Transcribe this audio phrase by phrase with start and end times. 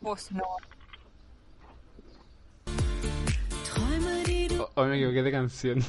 [0.00, 0.42] Vos no.
[4.58, 5.84] Oh, oh, me equivoqué de canción.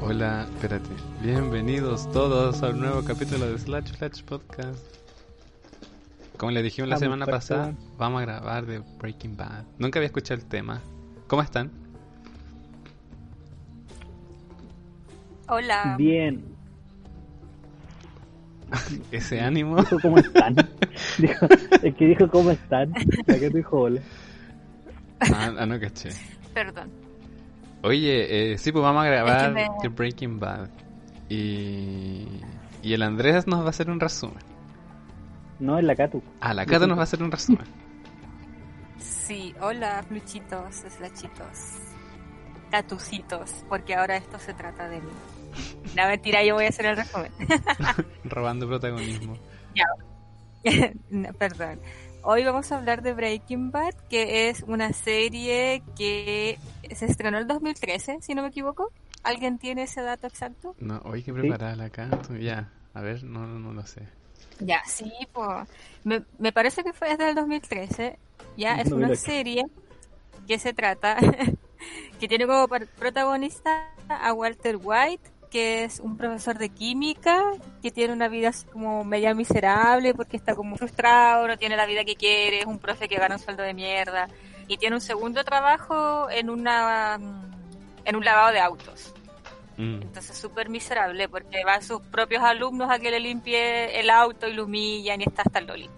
[0.00, 0.88] Hola, espérate.
[1.20, 4.78] Bienvenidos todos al nuevo capítulo de Slash Slash Podcast.
[6.38, 9.64] Como les dijimos la semana pasada, vamos a grabar de Breaking Bad.
[9.78, 10.80] Nunca había escuchado el tema.
[11.26, 11.81] ¿Cómo están?
[15.52, 15.96] Hola.
[15.98, 16.42] Bien.
[19.12, 19.76] Ese ánimo.
[19.76, 20.54] Dijo cómo están.
[21.18, 21.46] Dijo,
[21.82, 22.92] es que dijo cómo están.
[23.26, 24.00] La que dijo hola.
[25.20, 26.08] Ah, ah, no caché.
[26.54, 26.90] Perdón.
[27.82, 30.70] Oye, eh, sí, pues vamos a grabar Es que me- The Breaking Bad.
[31.28, 32.26] Y,
[32.82, 34.42] y el Andrés nos va a hacer un resumen.
[35.60, 36.22] No, es la Catu.
[36.40, 37.66] Ah, la Cata nos va a hacer un resumen.
[38.98, 41.78] Sí, hola, fluchitos, slachitos,
[42.70, 45.10] tatucitos, porque ahora esto se trata de mí.
[45.96, 47.30] No, mentira, yo voy a hacer el resumen.
[48.24, 49.36] Robando protagonismo.
[51.10, 51.80] No, perdón.
[52.22, 56.56] Hoy vamos a hablar de Breaking Bad, que es una serie que
[56.94, 58.92] se estrenó en el 2013, si no me equivoco.
[59.24, 60.76] ¿Alguien tiene ese dato exacto?
[60.78, 62.38] No, hoy que preparar la Cata.
[62.38, 64.02] Ya, a ver, no, no, no lo sé.
[64.60, 65.68] Ya, sí, pues.
[66.04, 68.18] Me, me parece que fue desde el 2013.
[68.56, 69.20] Ya, es una 2008.
[69.20, 69.64] serie
[70.46, 71.16] que se trata,
[72.20, 77.42] que tiene como protagonista a Walter White, que es un profesor de química,
[77.82, 81.84] que tiene una vida así como media miserable porque está como frustrado, no tiene la
[81.84, 84.28] vida que quiere, es un profe que gana un sueldo de mierda,
[84.66, 87.52] y tiene un segundo trabajo en una mm,
[88.06, 89.12] en un lavado de autos.
[89.76, 90.00] Mm.
[90.02, 94.54] Entonces súper miserable porque van sus propios alumnos a que le limpie el auto y
[94.54, 95.90] lo humillan y está hasta el loli.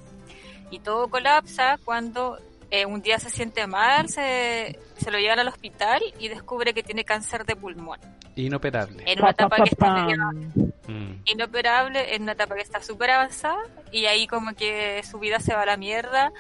[0.73, 2.39] Y todo colapsa cuando
[2.81, 6.83] eh, un día se siente mal, se, se lo llevan al hospital y descubre que
[6.83, 8.01] tiene cáncer de pulmón.
[8.37, 9.03] Inoperable.
[9.07, 10.31] En una Pa, pa, etapa pa, que está
[10.87, 11.23] Mm.
[11.25, 15.55] inoperable, en una etapa que está súper avanzada y ahí como que su vida se
[15.55, 16.31] va a la mierda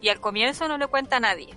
[0.00, 1.54] y al comienzo no le cuenta a nadie.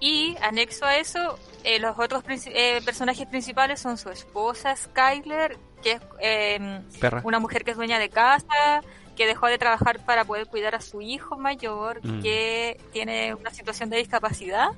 [0.00, 5.56] Y anexo a eso, eh, los otros princi- eh, personajes principales son su esposa Skyler,
[5.82, 6.80] que es eh,
[7.22, 8.80] una mujer que es dueña de casa,
[9.20, 12.22] que dejó de trabajar para poder cuidar a su hijo mayor, Mm.
[12.22, 14.68] que tiene una situación de discapacidad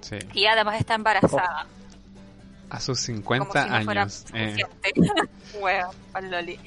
[0.00, 0.18] Sí.
[0.34, 1.68] y además está embarazada.
[2.68, 4.24] A sus como 50 si no fuera años.
[4.34, 4.92] eh, suficiente.
[5.60, 6.58] Huevo, pa'l loli.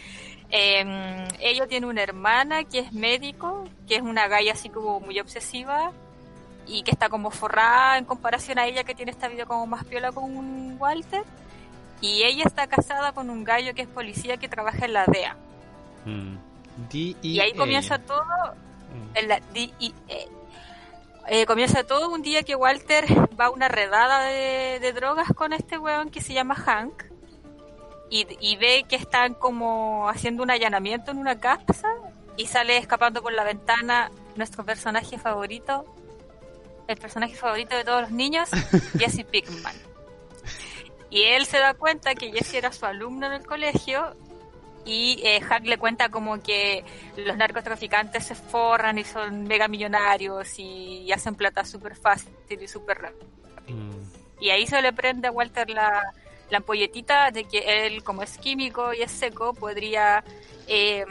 [0.49, 5.19] Eh, ella tiene una hermana que es médico, que es una galla así como muy
[5.19, 5.91] obsesiva
[6.67, 9.83] y que está como forrada en comparación a ella que tiene esta vida como más
[9.83, 11.23] piola con un Walter.
[11.99, 15.35] Y ella está casada con un gallo que es policía que trabaja en la DEA.
[16.05, 16.47] mm.
[16.89, 17.15] DEA.
[17.21, 18.23] Y ahí comienza todo
[18.89, 19.17] Mm.
[19.17, 19.91] en la DEA.
[21.27, 23.05] Eh, comienza todo un día que Walter
[23.39, 27.03] va a una redada de, de drogas con este weón que se llama Hank
[28.09, 31.87] y, y ve que están como haciendo un allanamiento en una casa
[32.35, 35.85] y sale escapando por la ventana nuestro personaje favorito,
[36.87, 38.49] el personaje favorito de todos los niños,
[38.97, 39.75] Jesse Pinkman.
[41.11, 44.15] Y él se da cuenta que Jesse era su alumno en el colegio
[44.85, 46.83] y eh, Hank le cuenta como que
[47.17, 52.67] los narcotraficantes se forran y son mega millonarios y, y hacen plata súper fácil y
[52.67, 53.27] súper rápido.
[53.67, 54.41] Mm.
[54.41, 56.13] Y ahí se le prende a Walter la,
[56.49, 60.23] la ampolletita de que él, como es químico y es seco, podría
[60.67, 61.05] eh,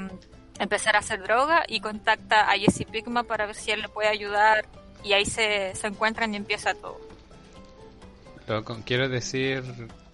[0.59, 4.09] empezar a hacer droga y contacta a Jesse Pinkman para ver si él le puede
[4.09, 4.67] ayudar
[5.05, 7.01] y ahí se, se encuentran y empieza todo.
[8.47, 9.63] Loco, quiero decir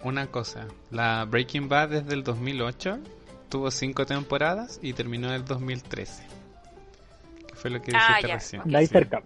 [0.02, 0.66] una cosa.
[0.90, 2.98] La Breaking Bad desde el 2008
[3.54, 6.24] tuvo cinco temporadas y terminó en el 2013.
[7.46, 8.34] Que fue lo que Ah, dijiste ya.
[8.34, 8.74] recién.
[8.74, 8.92] Ahí Sí.
[8.94, 9.22] cerca.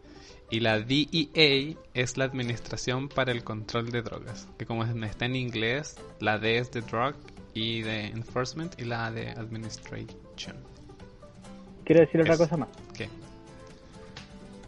[0.50, 4.46] Y la DEA es la Administración para el Control de Drogas.
[4.58, 7.14] Que como está en inglés, la D es de Drug
[7.54, 10.56] y de Enforcement y la de Administration.
[11.86, 12.68] Quiero decir otra cosa más.
[12.94, 13.08] ¿Qué?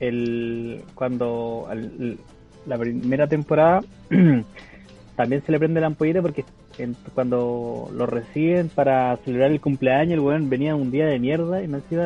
[0.01, 2.19] El, cuando el-
[2.65, 3.83] la primera temporada
[5.17, 6.47] también se le prende la ampolleta porque
[6.83, 11.63] en- cuando lo reciben para celebrar el cumpleaños, el weón venía un día de mierda
[11.63, 11.97] y no se,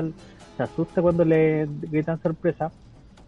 [0.56, 2.70] se asusta cuando le gritan sorpresa.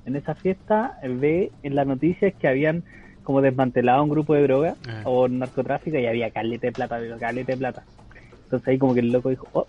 [0.04, 2.84] En esa fiesta ve en las noticias que habían
[3.24, 5.02] como desmantelado un grupo de droga Ah.
[5.04, 7.82] o narcotráfico y había caleta de plata, pero caleta de plata.
[8.44, 9.66] Entonces ahí como que el loco dijo, oh.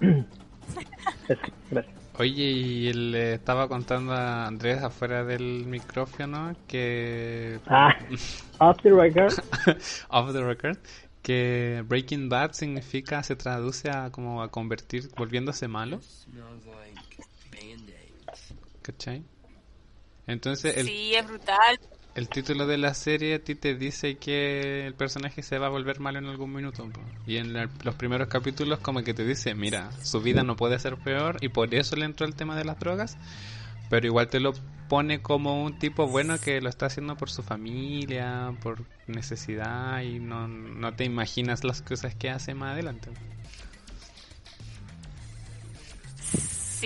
[0.00, 1.40] Eso,
[1.70, 1.95] gracias.
[2.18, 7.60] Oye, y él le estaba contando a Andrés afuera del micrófono que...
[7.66, 7.94] Ah,
[8.58, 9.32] off the record.
[10.08, 10.78] off the record,
[11.22, 16.00] que Breaking Bad significa, se traduce a como a convertir, volviéndose malo.
[18.80, 19.22] ¿Cachai?
[20.26, 21.78] Entonces el, Sí, es brutal.
[22.16, 25.70] El título de la serie a ti te dice que el personaje se va a
[25.70, 26.90] volver malo en algún minuto.
[27.26, 30.78] Y en la- los primeros capítulos como que te dice, mira, su vida no puede
[30.78, 33.18] ser peor y por eso le entró el tema de las drogas.
[33.88, 34.54] Pero igual te lo
[34.88, 40.18] pone como un tipo bueno que lo está haciendo por su familia, por necesidad y
[40.18, 43.10] no, no te imaginas las cosas que hace más adelante.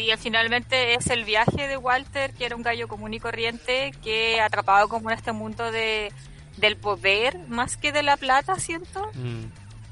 [0.01, 4.41] Sí, finalmente es el viaje de Walter, que era un gallo común y corriente, que
[4.41, 6.13] atrapado como en este mundo de,
[6.57, 9.45] del poder, más que de la plata, siento, Mm.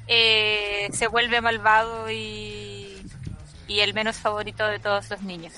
[0.07, 2.87] eh, se vuelve malvado y,
[3.67, 5.53] y el menos favorito de todos los niños.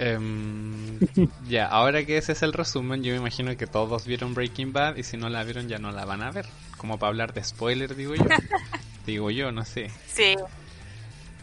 [0.00, 0.98] Em,
[1.48, 4.96] ya, ahora que ese es el resumen, yo me imagino que todos vieron Breaking Bad
[4.96, 6.46] y si no la vieron ya no la van a ver.
[6.76, 8.24] Como para hablar de spoiler, digo yo.
[9.06, 9.90] digo yo, no sé.
[10.06, 10.36] Sí,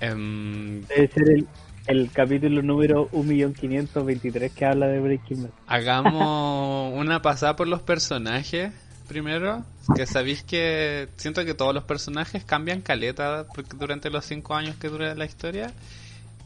[0.01, 1.47] Em, Debe ser el,
[1.87, 5.51] el capítulo número 1.523 que habla de Breaking Bad.
[5.67, 8.71] hagamos una pasada por los personajes
[9.05, 9.63] primero.
[9.95, 14.75] Que sabéis que siento que todos los personajes cambian caleta porque durante los cinco años
[14.75, 15.71] que dura la historia.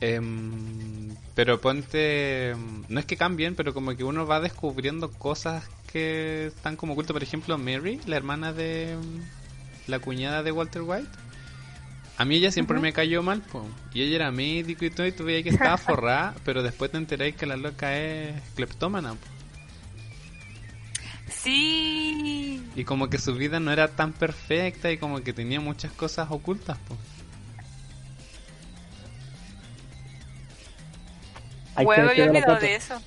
[0.02, 2.56] Em, pero ponte.
[2.88, 7.14] No es que cambien, pero como que uno va descubriendo cosas que están como ocultas.
[7.14, 8.98] Por ejemplo, Mary, la hermana de.
[9.88, 11.10] La cuñada de Walter White.
[12.20, 13.66] A mí ella siempre me cayó mal, po.
[13.94, 16.98] y ella era médico y todo, y tú veías que estaba forrada, pero después te
[16.98, 19.28] enteráis que la loca es cleptómana, po.
[21.30, 25.94] sí, y como que su vida no era tan perfecta y como que tenía muchas
[25.94, 26.98] cosas ocultas, po.
[31.82, 33.02] Huevo, había olvidado de eso.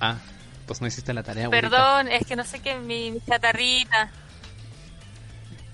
[0.00, 0.18] Ah,
[0.66, 1.70] pues no hiciste la tarea, abuelita.
[1.70, 4.10] Perdón, es que no sé qué, mi, mi chatarrita.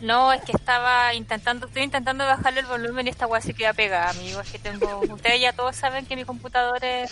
[0.00, 3.72] No, es que estaba intentando, estoy intentando bajarle el volumen y esta weá se queda
[3.74, 4.40] pegada, amigo.
[4.40, 7.10] Es que tengo, ustedes ya todos saben que mi computador es,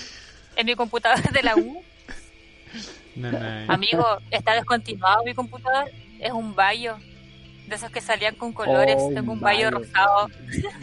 [0.56, 1.82] es mi computador de la U.
[3.16, 5.90] No, no, Amigo, está descontinuado mi computador.
[6.20, 6.96] Es un bayo.
[7.66, 8.96] De esos que salían con colores.
[8.98, 9.78] Oh, tengo un bayo bayo.
[9.78, 10.28] rosado.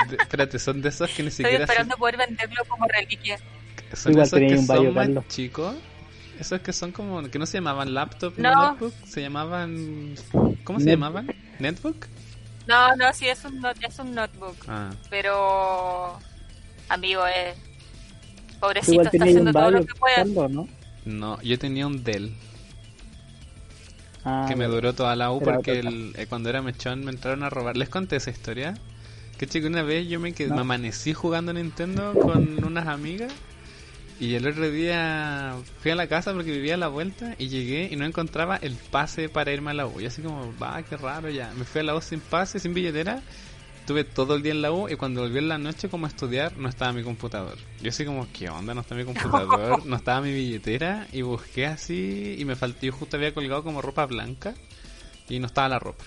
[0.08, 3.40] De- espérate, son de esos que ni Estoy siquiera esperando poder venderlo como reliquia.
[3.94, 5.76] son, Igual esos que un Bayo son más chicos.
[6.40, 8.54] Esos que son como que no se llamaban laptop ni No.
[8.54, 10.16] notebook, se llamaban
[10.64, 11.28] ¿Cómo se Net- llamaban?
[11.60, 12.08] Netbook.
[12.68, 14.56] No, no, sí, es un, not- es un notebook.
[14.68, 16.18] Ah, Pero,
[16.90, 17.54] amigo, eh,
[18.60, 20.26] pobrecito, está haciendo todo lo que puede.
[20.50, 20.68] ¿no?
[21.06, 22.36] no, yo tenía un Dell
[24.28, 27.44] Ah, que me duró toda la U porque el- eh, cuando era mechón me entraron
[27.44, 27.78] a robar.
[27.78, 28.74] ¿Les conté esa historia?
[29.38, 30.56] Que chico, una vez yo me, quedé, No.
[30.56, 33.32] me amanecí jugando Nintendo con unas amigas
[34.20, 37.90] y el otro día fui a la casa porque vivía a la vuelta y llegué
[37.92, 40.00] y no encontraba el pase para irme a la U.
[40.00, 41.52] Y así como, va, qué raro ya.
[41.58, 43.22] Me fui a la U sin pase, sin billetera.
[43.82, 46.10] Estuve todo el día en la U y cuando volví en la noche como a
[46.10, 47.58] estudiar no estaba mi computador.
[47.82, 48.74] Yo así como, ¿qué onda?
[48.74, 52.94] No está mi computador, no estaba mi billetera y busqué así y me faltó, yo
[52.94, 54.56] justo había colgado como ropa blanca
[55.30, 56.04] y no estaba la ropa.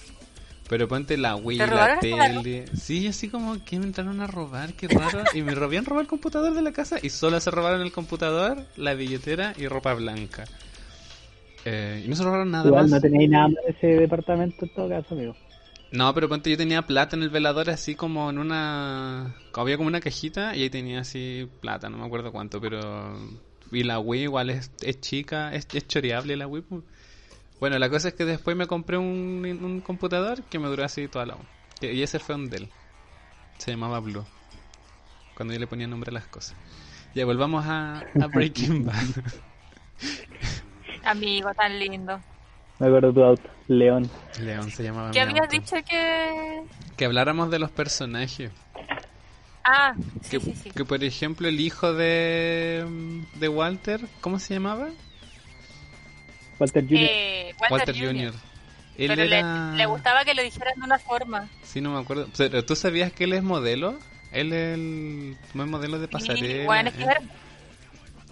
[0.68, 2.66] Pero ponte la Wii, ¿Te la tele.
[2.76, 5.22] Sí, así como que me entraron a robar, qué raro.
[5.34, 8.66] Y me habían robado el computador de la casa y solo se robaron el computador,
[8.76, 10.44] la billetera y ropa blanca.
[11.64, 12.90] Eh, y no se robaron nada Igual más.
[12.92, 15.34] no tenéis nada de ese departamento en todo caso, amigo.
[15.90, 19.34] No, pero ponte, yo tenía plata en el velador así como en una...
[19.54, 23.16] Había como una cajita y ahí tenía así plata, no me acuerdo cuánto, pero...
[23.72, 26.64] Y la Wii igual es, es chica, es, es choreable la Wii.
[27.60, 31.08] Bueno, la cosa es que después me compré un, un computador que me duró así
[31.08, 31.40] toda la U.
[31.80, 32.68] Que- Y ese fue un Dell.
[33.58, 34.24] Se llamaba Blue.
[35.34, 36.56] Cuando yo le ponía nombre a las cosas.
[37.14, 39.24] Ya, volvamos a, a Breaking Bad.
[41.04, 42.20] Amigo, tan lindo.
[42.78, 44.08] Me acuerdo tu auto, León.
[44.40, 45.52] León se llamaba ¿Qué habías auto.
[45.52, 46.62] dicho que...?
[46.96, 48.52] Que habláramos de los personajes.
[49.64, 50.70] Ah, sí, que, sí, sí.
[50.70, 52.86] que, por ejemplo el hijo de,
[53.34, 54.88] de Walter, ¿cómo se llamaba?
[56.58, 56.98] Walter Jr.
[57.00, 58.32] Eh, Walter, Walter Jr.
[58.32, 58.34] Jr.
[58.98, 59.70] Él Pero era...
[59.72, 61.48] le, le gustaba que lo dijeran de una forma.
[61.62, 62.28] Sí, no me acuerdo.
[62.36, 63.98] Pero tú sabías que él es modelo.
[64.32, 66.64] Él es el modelo de Sí, pasarela.
[66.64, 67.22] bueno, es que es, her-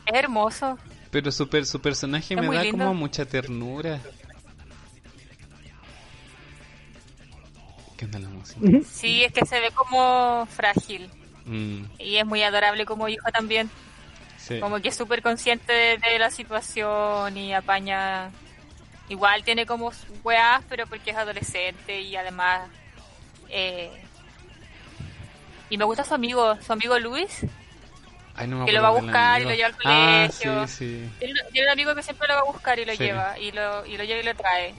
[0.06, 0.78] es hermoso.
[1.10, 2.78] Pero su, per- su personaje Es me da lindo.
[2.78, 4.00] como mucha ternura.
[7.96, 8.60] ¿Qué onda la música?
[8.90, 11.08] Sí, es que se ve como frágil.
[11.46, 13.70] Mm, Y es muy adorable como hijo también.
[14.46, 14.60] Sí.
[14.60, 18.30] Como que es súper consciente de, de la situación y apaña
[19.08, 19.92] igual tiene como
[20.24, 22.68] weas, pero porque es adolescente y además...
[23.48, 23.90] Eh,
[25.70, 27.40] y me gusta su amigo, su amigo Luis,
[28.36, 30.66] Ay, no me que lo va a buscar y lo lleva al Ah, colegio.
[30.68, 31.10] sí, sí.
[31.18, 33.50] Tiene un- tiene un amigo que siempre lo va a buscar y lo lleva, y
[33.50, 34.74] lo, y lo lleva y lo trae.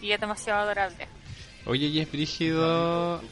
[0.00, 1.06] Y es demasiado adorable.
[1.66, 3.22] Oye, y es brígido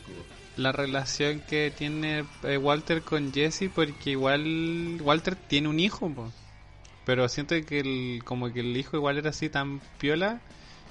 [0.62, 6.30] la relación que tiene eh, Walter con Jesse porque igual Walter tiene un hijo, po.
[7.04, 10.40] pero siento que el, como que el hijo igual era así tan piola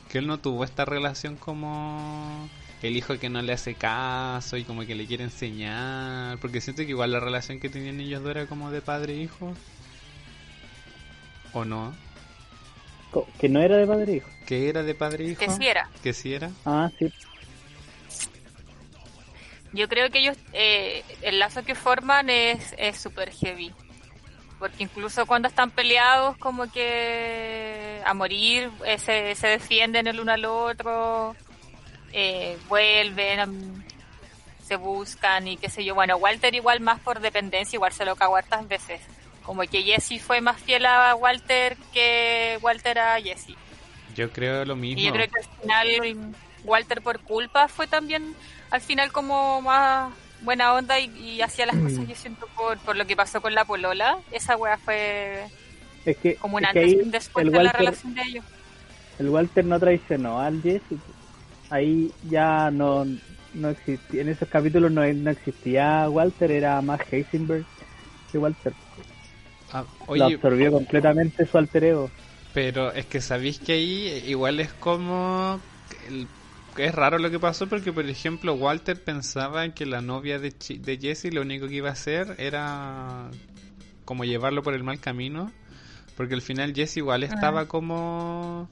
[0.10, 2.50] que él no tuvo esta relación como
[2.82, 6.84] el hijo que no le hace caso y como que le quiere enseñar, porque siento
[6.84, 9.54] que igual la relación que tenían ellos dos era como de padre e hijo.
[11.54, 11.94] ¿O no?
[13.40, 14.30] Que no era de padre e hijo.
[14.46, 15.40] ¿Que era de padre e hijo?
[15.40, 15.90] Que sí era.
[16.02, 16.52] Que sí era.
[16.66, 17.12] Ah, sí.
[19.74, 23.74] Yo creo que ellos, eh, el lazo que forman es es súper heavy.
[24.58, 30.34] Porque incluso cuando están peleados, como que a morir, eh, se, se defienden el uno
[30.34, 31.36] al otro,
[32.12, 33.86] eh, vuelven,
[34.62, 35.96] se buscan y qué sé yo.
[35.96, 39.02] Bueno, Walter igual más por dependencia, igual se lo cagó hartas veces.
[39.44, 43.56] Como que Jesse fue más fiel a Walter que Walter a Jesse.
[44.16, 45.02] Yo creo lo mismo.
[45.02, 48.36] Y yo creo que al final Walter por culpa fue también
[48.70, 52.96] al final como más buena onda y, y hacía las cosas yo siento por, por
[52.96, 54.18] lo que pasó con la polola.
[54.32, 55.52] Esa wea fue
[56.06, 57.74] Es que, como un es que antes y ahí un después el de la Walter,
[57.74, 58.46] relación de ellos.
[59.18, 61.04] el Walter no traicionó al Jesse.
[61.70, 63.06] Ahí ya no,
[63.54, 67.68] no existía, en esos capítulos no, no existía Walter, era más Heisenberg
[68.32, 68.78] que Walter.
[69.72, 72.14] Ah, Lo oye, absorbió completamente su alter ego.
[72.52, 75.62] pero es que sabéis que ahí igual es como...
[76.08, 76.30] el-
[76.80, 80.98] es raro lo que pasó porque, por ejemplo, Walter pensaba que la novia de, de
[80.98, 83.30] Jesse lo único que iba a hacer era
[84.06, 85.52] como llevarlo por el mal camino.
[86.18, 88.70] Porque al final Jesse igual estaba como...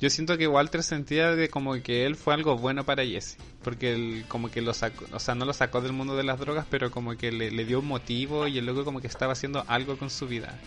[0.00, 3.36] Yo siento que Walter sentía de como que él fue algo bueno para Jesse.
[3.62, 6.38] Porque él como que lo sacó, o sea, no lo sacó del mundo de las
[6.38, 9.32] drogas, pero como que le, le dio un motivo y el loco como que estaba
[9.32, 10.58] haciendo algo con su vida.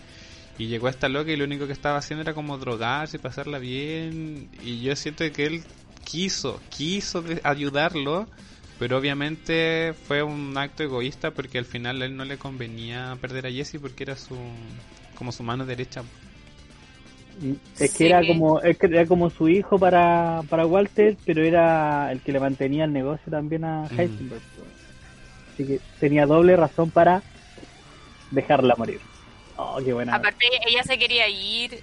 [0.58, 4.48] Y llegó esta loca y lo único que estaba haciendo era como drogarse, pasarla bien.
[4.62, 5.64] Y yo siento que él
[6.04, 8.26] quiso, quiso ayudarlo,
[8.78, 13.46] pero obviamente fue un acto egoísta porque al final a él no le convenía perder
[13.46, 14.36] a Jesse porque era su
[15.16, 16.02] como su mano derecha.
[17.80, 17.98] Es Sí.
[17.98, 22.20] que era como es que era como su hijo para, para Walter, pero era el
[22.20, 24.00] que le mantenía el negocio también a Mm.
[24.00, 24.42] Heisenberg.
[25.52, 27.22] Así que tenía doble razón para
[28.30, 29.00] dejarla morir.
[29.56, 30.16] Oh, qué buena.
[30.16, 31.80] Aparte ella se quería ir,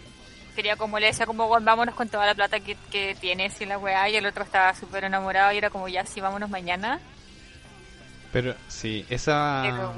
[0.55, 3.65] quería como le decía como "Bueno, vámonos con toda la plata que, que tienes y
[3.65, 7.00] la weá y el otro estaba súper enamorado y era como ya sí vámonos mañana.
[8.31, 9.93] Pero sí, esa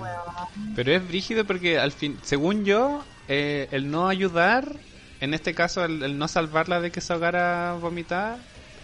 [0.76, 4.68] Pero es brígido porque al fin, según yo, eh, el no ayudar,
[5.22, 8.38] en este caso el, el no salvarla de que se ahogara vomitar,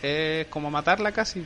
[0.04, 1.44] es como matarla casi.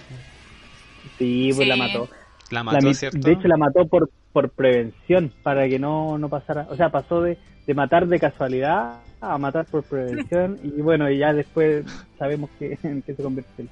[1.18, 1.66] Sí, pues Sí.
[1.66, 2.10] la mató.
[2.54, 3.18] La La mató, mi- ¿cierto?
[3.20, 6.68] de hecho, la mató por, por prevención, para que no, no pasara.
[6.70, 10.60] O sea, pasó de, de matar de casualidad a matar por prevención.
[10.64, 11.86] y bueno, y ya después
[12.18, 13.66] sabemos que, en qué se convierte.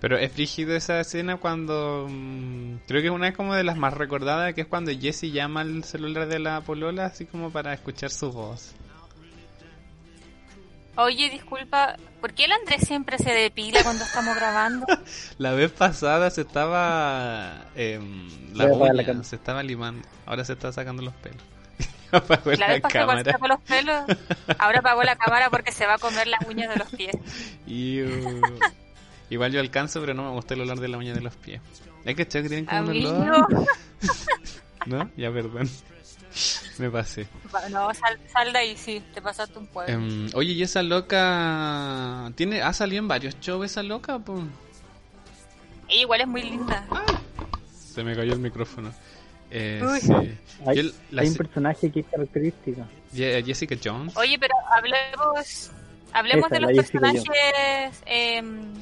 [0.00, 2.08] Pero es brígido esa escena cuando...
[2.10, 5.60] mm, creo que es una como de las más recordadas, que es cuando Jesse llama
[5.60, 8.74] al celular de la polola, así como para escuchar su voz.
[10.96, 14.86] Oye, disculpa, ¿por qué el Andrés siempre se depila cuando estamos grabando?
[15.38, 17.66] La vez pasada se estaba...
[17.74, 21.42] em, la se estaba limando, ahora se está sacando los pelos.
[22.12, 24.04] Apagó La la, vez pasada cuando se sacó los pelos,
[24.58, 27.16] ahora apagó la cámara porque se va a comer las uñas de los pies.
[27.66, 28.40] Iu.
[29.30, 31.62] Igual yo alcanzo, pero no me gusta el olor de la uña de los pies.
[32.04, 33.66] Es que que tienen como un olor.
[34.84, 35.10] ¿No?
[35.16, 35.70] Ya, perdón.
[36.78, 37.26] Me pasé.
[37.70, 39.92] No, sal, sal de ahí, sí, te pasaste un pueblo.
[39.92, 42.30] Em, oye, y esa loca.
[42.34, 44.18] tiene ¿Ha salido en varios shows esa loca?
[44.18, 44.42] po?
[45.88, 46.84] Ella igual es muy linda.
[47.92, 48.92] Se me cayó el micrófono.
[49.50, 50.12] Eh, sí.
[50.66, 52.86] Hay, Yo la hay un personaje que es característica.
[53.12, 54.16] Ye- Jessica Jones.
[54.16, 55.70] Oye, pero hablemos,
[56.14, 58.72] hablemos Esa, de los personajes em,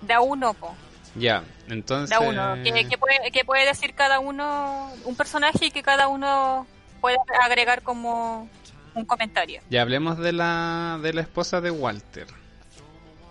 [0.00, 0.74] de a uno, po.
[1.14, 2.16] Ya, entonces.
[2.20, 2.54] Uno.
[2.62, 6.66] ¿Qué, qué puede, qué puede decir cada uno, un personaje y que cada uno
[7.00, 8.48] puede agregar como
[8.94, 9.60] un comentario?
[9.70, 12.26] Ya hablemos de la, de la esposa de Walter,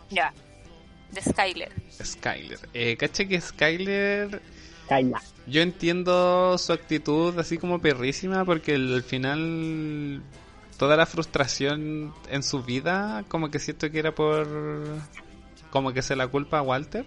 [0.09, 0.33] Ya,
[1.11, 1.71] de Skyler.
[2.03, 2.59] Skyler.
[2.73, 4.41] Eh, caché que Skyler
[4.88, 5.21] Kaila.
[5.47, 10.21] Yo entiendo su actitud así como perrísima porque al final
[10.77, 14.47] toda la frustración en su vida como que siento que era por
[15.69, 17.05] como que se la culpa a Walter.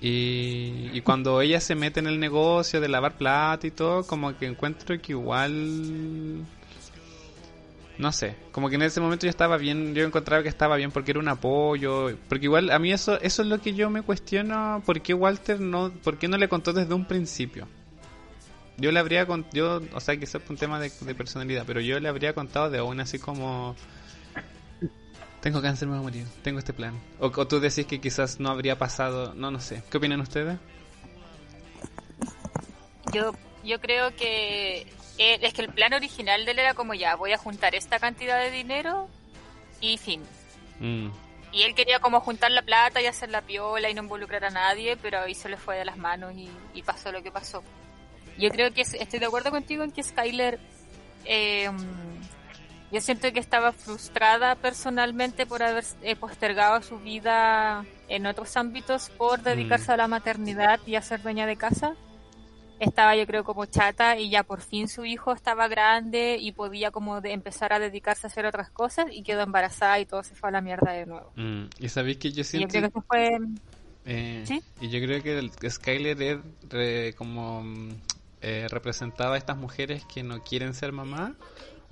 [0.00, 4.36] Y, y cuando ella se mete en el negocio de lavar plata y todo, como
[4.38, 6.46] que encuentro que igual
[8.00, 10.90] no sé, como que en ese momento yo estaba bien, yo encontraba que estaba bien
[10.90, 14.00] porque era un apoyo, porque igual a mí eso eso es lo que yo me
[14.00, 17.68] cuestiono, ¿por qué Walter no, por qué no le contó desde un principio?
[18.78, 21.80] Yo le habría contado, yo, o sea, quizás es un tema de, de, personalidad, pero
[21.80, 23.76] yo le habría contado de aún así como
[25.40, 26.98] tengo cáncer, me voy a morir, tengo este plan.
[27.18, 29.82] O, o tú decís que quizás no habría pasado, no, no sé.
[29.90, 30.58] ¿Qué opinan ustedes?
[33.12, 33.32] Yo
[33.64, 34.86] yo creo que
[35.18, 37.98] eh, es que el plan original de él era como ya, voy a juntar esta
[37.98, 39.08] cantidad de dinero
[39.80, 40.22] y fin.
[40.78, 41.08] Mm.
[41.52, 44.50] Y él quería como juntar la plata y hacer la piola y no involucrar a
[44.50, 47.62] nadie, pero ahí se le fue de las manos y, y pasó lo que pasó.
[48.38, 50.60] Yo creo que estoy de acuerdo contigo en que Skyler,
[51.24, 51.68] eh,
[52.92, 59.10] yo siento que estaba frustrada personalmente por haber eh, postergado su vida en otros ámbitos
[59.10, 59.94] por dedicarse Mm.
[59.94, 61.94] a la maternidad y a ser dueña de casa
[62.80, 66.90] estaba yo creo como chata y ya por fin su hijo estaba grande y podía
[66.90, 70.34] como de empezar a dedicarse a hacer otras cosas y quedó embarazada y todo se
[70.34, 71.30] fue a la mierda de nuevo.
[71.36, 71.64] Mm.
[71.78, 72.68] Y sabéis que yo siento...
[72.78, 73.38] creo que fue...
[74.06, 74.62] Eh, ¿Sí?
[74.80, 76.38] Y yo creo que el, Skyler es
[76.70, 77.90] re- como mm,
[78.40, 81.34] eh, representaba a estas mujeres que no quieren ser mamá.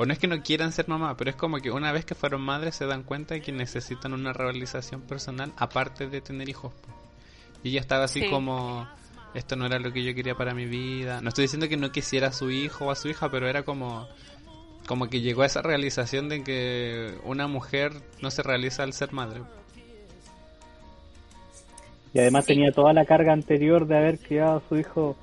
[0.00, 2.14] O no es que no quieran ser mamá, pero es como que una vez que
[2.14, 6.72] fueron madres se dan cuenta de que necesitan una realización personal aparte de tener hijos.
[7.64, 8.30] Y ella estaba así Sí.
[8.30, 8.86] como,
[9.34, 11.20] esto no era lo que yo quería para mi vida.
[11.20, 13.64] No estoy diciendo que no quisiera a su hijo o a su hija, pero era
[13.64, 14.06] como,
[14.86, 19.12] como que llegó a esa realización de que una mujer no se realiza al ser
[19.12, 19.42] madre.
[22.14, 22.54] Y además Sí.
[22.54, 25.16] tenía toda la carga anterior de haber criado a su hijo.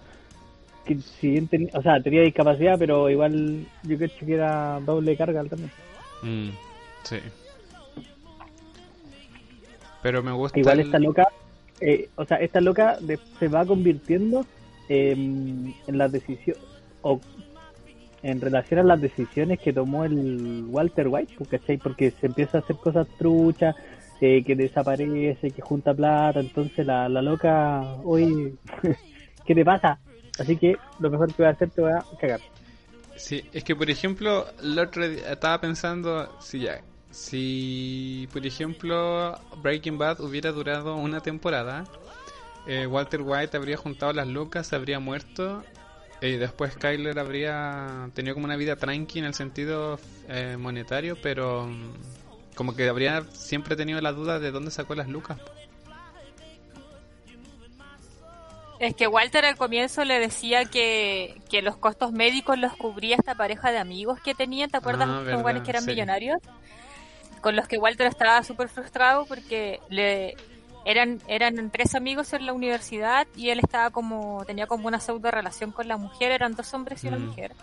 [0.85, 5.17] Que si bien tenía, o sea, tenía discapacidad, pero igual yo creo que era doble
[5.17, 5.71] carga también.
[6.21, 6.49] Mm,
[7.03, 7.17] sí.
[10.01, 10.59] Pero me gusta.
[10.59, 11.27] Igual el- esta loca,
[11.81, 14.45] eh, o sea, esta loca de- se va convirtiendo
[14.87, 16.61] em, en las decisiones,
[17.01, 17.19] o
[18.21, 21.77] en relación a las decisiones que tomó el Walter White, pues, ¿cachai?
[21.77, 23.75] Porque se empieza a hacer cosas truchas,
[24.21, 28.53] eh, que desaparece, que junta plata, entonces la, la loca, oye,
[29.47, 29.97] ¿qué te pasa?
[30.39, 32.41] Así que lo mejor que voy a hacer te voy a cagar.
[33.15, 36.81] Sí, es que por ejemplo, el otro día estaba pensando si ya.
[37.11, 41.85] Si, por ejemplo, Breaking Bad hubiera durado una temporada,
[42.67, 45.63] eh, Walter White habría juntado las lucas, se habría muerto,
[46.21, 51.67] y después Kyler habría tenido como una vida tranqui en el sentido eh, monetario, pero
[51.67, 51.93] mm,
[52.55, 55.37] como que habría siempre tenido la duda de dónde sacó las lucas.
[58.79, 63.33] Es que Walter al comienzo le decía que, que los costos médicos los cubría esta
[63.35, 65.07] pareja de amigos que tenían, ¿te acuerdas?
[65.09, 65.91] Ah, Los verdad, que eran sí.
[65.91, 66.41] millonarios.
[67.41, 70.35] Con los que Walter estaba súper frustrado porque le
[70.83, 75.31] eran eran tres amigos en la universidad y él estaba como tenía como una pseudo
[75.31, 77.25] relación con la mujer, eran dos hombres y una Mm.
[77.27, 77.53] mujer.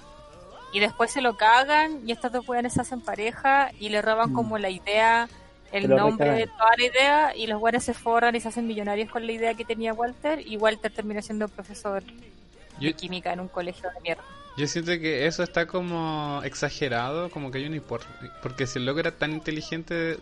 [0.72, 4.30] Y después se lo cagan y estos dos jóvenes se hacen pareja y le roban
[4.30, 4.34] Mm.
[4.34, 5.28] como la idea,
[5.72, 9.10] el nombre de toda la idea y los buenos se forran y se hacen millonarios
[9.10, 12.02] con la idea que tenía Walter y Walter termina siendo profesor
[12.78, 14.24] Yo, de química en un colegio de mierda.
[14.56, 18.04] Yo siento que eso está como exagerado, como que hay un import.
[18.42, 20.18] Porque si el loco era tan inteligente,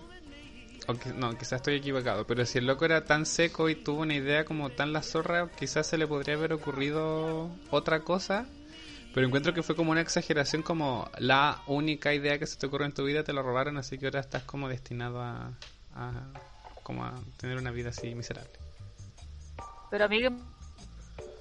[0.87, 4.03] o que- no, quizás estoy equivocado, pero si el loco era tan seco y tuvo
[4.03, 8.47] una idea como tan la zorra, quizás se le podría haber ocurrido otra cosa.
[9.14, 12.87] Pero encuentro que fue como una exageración, como la única idea que se te ocurrió
[12.87, 15.53] en tu vida te lo robaron, así que ahora estás como destinado a,
[15.94, 16.12] a
[16.85, 18.53] como a tener una vida así miserable.
[19.90, 20.31] Pero amigo,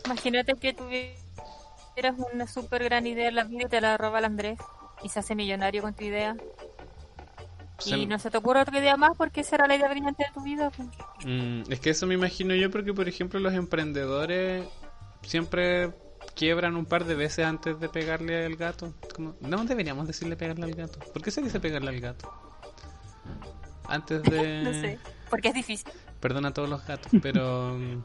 [0.05, 4.25] imagínate que tuvieras una súper gran idea en la vida y te la roba el
[4.25, 4.57] Andrés
[5.03, 6.35] y se hace millonario con tu idea.
[7.77, 10.23] Se- Y no se te ocurre otra idea más porque esa era la idea brillante
[10.25, 10.71] de tu vida.
[10.71, 10.89] pues.
[11.25, 14.67] Mm, es que eso me imagino yo porque, por ejemplo, los emprendedores
[15.21, 15.91] siempre
[16.39, 18.93] quiebran un par de veces antes de pegarle al gato.
[19.13, 20.99] Como, no deberíamos decirle pegarle al gato.
[21.11, 22.31] ¿Por qué se dice pegarle al gato?
[23.85, 24.63] Antes de...
[24.63, 24.99] No sé,
[25.29, 25.91] porque es difícil.
[26.21, 27.77] Perdona a todos los gatos, pero...
[27.77, 28.03] mm,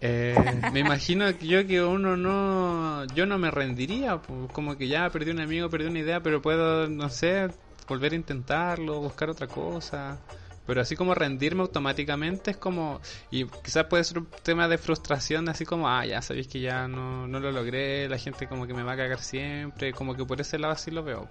[0.00, 0.34] eh,
[0.72, 3.04] me imagino que yo que uno no...
[3.14, 4.20] Yo no me rendiría.
[4.52, 7.50] Como que ya perdí un amigo, perdí una idea, pero puedo, no sé,
[7.86, 10.18] volver a intentarlo, buscar otra cosa.
[10.66, 13.00] Pero así como rendirme automáticamente es como...
[13.30, 16.86] Y quizás puede ser un tema de frustración, así como, ah, ya sabéis que ya
[16.88, 20.24] no, no lo logré, la gente como que me va a cagar siempre, como que
[20.24, 21.28] por ese lado así lo veo.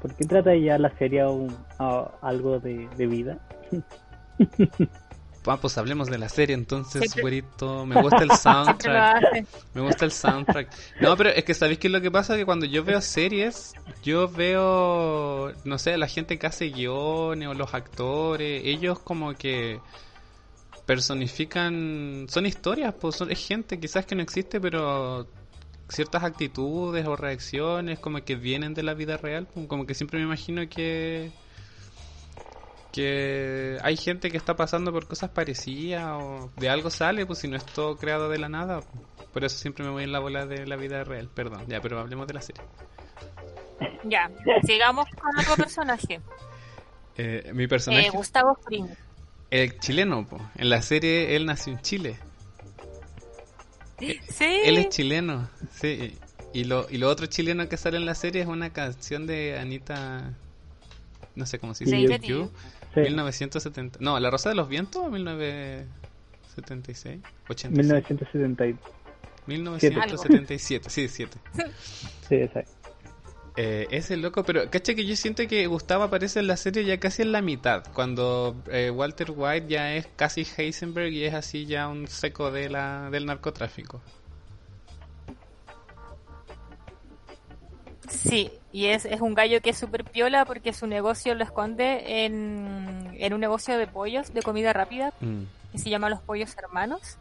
[0.00, 3.38] ¿Por qué trata ya la serie un- a- algo de, de vida?
[5.46, 7.84] Ah, pues hablemos de la serie entonces, güerito.
[7.84, 9.46] Me gusta el soundtrack.
[9.74, 10.68] Me gusta el soundtrack.
[11.00, 14.28] No, pero es que sabéis que lo que pasa que cuando yo veo series, yo
[14.28, 19.80] veo, no sé, la gente que hace guiones o los actores, ellos como que
[20.86, 25.26] personifican, son historias, pues son, es gente quizás que no existe, pero
[25.88, 29.48] ciertas actitudes o reacciones como que vienen de la vida real.
[29.66, 31.32] Como que siempre me imagino que
[32.92, 37.48] que hay gente que está pasando por cosas parecidas o de algo sale, pues si
[37.48, 38.80] no es todo creado de la nada.
[39.32, 41.28] Por eso siempre me voy en la bola de la vida real.
[41.34, 42.62] Perdón, ya, pero hablemos de la serie.
[44.04, 44.30] Ya,
[44.64, 46.20] sigamos con otro personaje.
[47.16, 48.08] Eh, mi personaje.
[48.08, 48.88] Eh, Gustavo Fring.
[49.50, 50.38] El chileno, po.
[50.56, 52.18] en la serie él nació en Chile.
[53.98, 54.60] Sí.
[54.64, 56.18] Él es chileno, sí.
[56.52, 59.58] Y lo, y lo otro chileno que sale en la serie es una canción de
[59.58, 60.34] Anita.
[61.34, 62.18] No sé cómo se dice.
[62.20, 62.50] Sí,
[62.94, 63.00] Sí.
[63.00, 63.98] 1970.
[64.00, 67.20] No, La Rosa de los Vientos, 1976.
[67.48, 67.86] 86.
[67.86, 68.78] 1970.
[69.46, 71.38] 1977, sí, 7.
[72.28, 72.62] Sí, esa.
[73.56, 76.98] Eh, ese loco, pero cacha que yo siento que Gustavo aparece en la serie ya
[76.98, 81.66] casi en la mitad, cuando eh, Walter White ya es casi Heisenberg y es así
[81.66, 84.00] ya un seco de la, del narcotráfico.
[88.12, 92.24] Sí, y es, es un gallo que es súper piola porque su negocio lo esconde
[92.24, 95.42] en, en un negocio de pollos, de comida rápida, Mm.
[95.72, 97.18] que se llama Los Pollos Hermanos.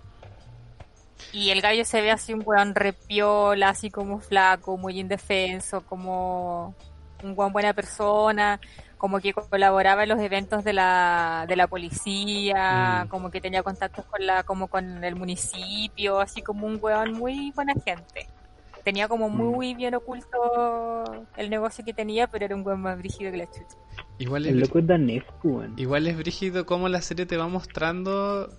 [1.34, 6.76] Y el gallo se ve así un weón repiola, así como flaco, muy indefenso, como
[7.24, 8.60] un weón buena persona,
[8.98, 13.08] como que colaboraba en los eventos de la, de la policía, Mm.
[13.10, 17.52] como que tenía contactos con la, como con el municipio, así como un weón muy
[17.56, 18.28] buena gente.
[18.84, 23.32] Tenía como muy bien oculto el negocio que tenía, pero era un weón más brígido
[23.32, 23.78] que la chucha.
[24.18, 24.86] Igual El loco es
[25.44, 25.74] weón.
[25.78, 28.50] igual es brígido cómo la serie te va mostrando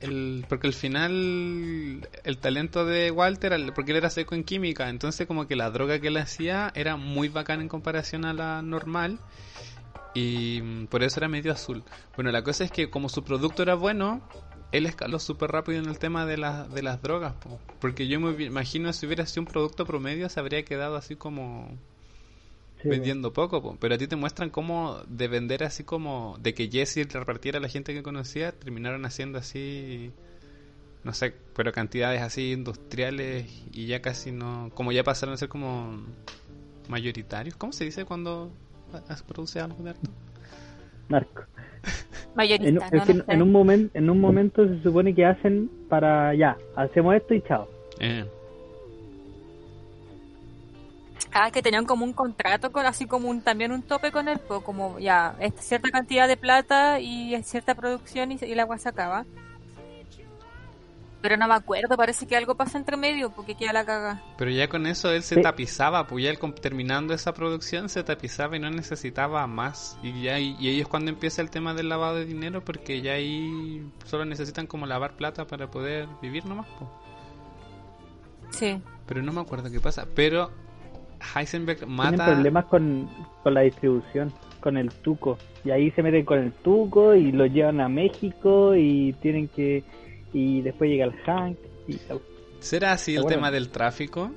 [0.00, 4.90] el porque al final el talento de Walter al- porque él era seco en química
[4.90, 8.60] entonces como que la droga que él hacía era muy bacana en comparación a la
[8.60, 9.18] normal
[10.14, 11.82] y mm, por eso era medio azul
[12.14, 14.20] bueno la cosa es que como su producto era bueno
[14.72, 17.58] él escaló súper rápido en el tema de, las de las drogas po.
[17.80, 21.68] porque yo me imagino si hubiera sido un producto promedio se habría quedado así como
[22.82, 23.76] Sí, vendiendo poco, po.
[23.80, 27.60] pero a ti te muestran cómo de vender así como de que Jesse repartiera a
[27.62, 30.12] la gente que conocía, terminaron haciendo así,
[31.02, 35.48] no sé, pero cantidades así industriales y ya casi no, como ya pasaron a ser
[35.48, 36.02] como
[36.88, 37.56] mayoritarios.
[37.56, 38.52] ¿Cómo se dice cuando
[39.26, 39.94] produce algo de?
[41.08, 41.42] Narco.
[42.34, 42.82] Mayorista, En, ¿no?
[42.82, 43.32] es que No sé.
[43.32, 47.42] en un momento, en un momento se supone que hacen para ya, hacemos esto y
[47.42, 47.68] chao.
[48.00, 48.24] Eh,
[51.38, 54.38] Ah, que tenían como un contrato con así como un también un tope con él,
[54.48, 58.78] pues como ya, esta cierta cantidad de plata y cierta producción y, y el agua
[58.78, 59.26] se acaba.
[61.22, 64.22] Pero no me acuerdo, parece que algo pasa entre medio porque queda la caga.
[64.38, 65.42] pero ya con eso él se Sí.
[65.42, 69.98] tapizaba, pues ya él terminando esa producción se tapizaba y no necesitaba más.
[70.02, 73.82] Y ya y, es cuando empieza el tema del lavado de dinero porque ya ahí
[74.04, 76.90] solo necesitan como lavar plata para poder vivir nomás, pues.
[78.50, 78.80] Sí.
[79.06, 80.06] Pero no me acuerdo qué pasa.
[80.14, 80.50] Pero
[81.34, 82.26] Heisenberg Tienen mata.
[82.26, 83.08] problemas con,
[83.42, 85.38] con la distribución, con el tuco.
[85.64, 89.82] Y ahí se meten con el tuco y lo llevan a México y tienen que...
[90.38, 91.56] Y después llega el Hank
[91.88, 91.98] y...
[92.60, 93.36] ¿Será así el Bueno.
[93.36, 94.30] tema del tráfico?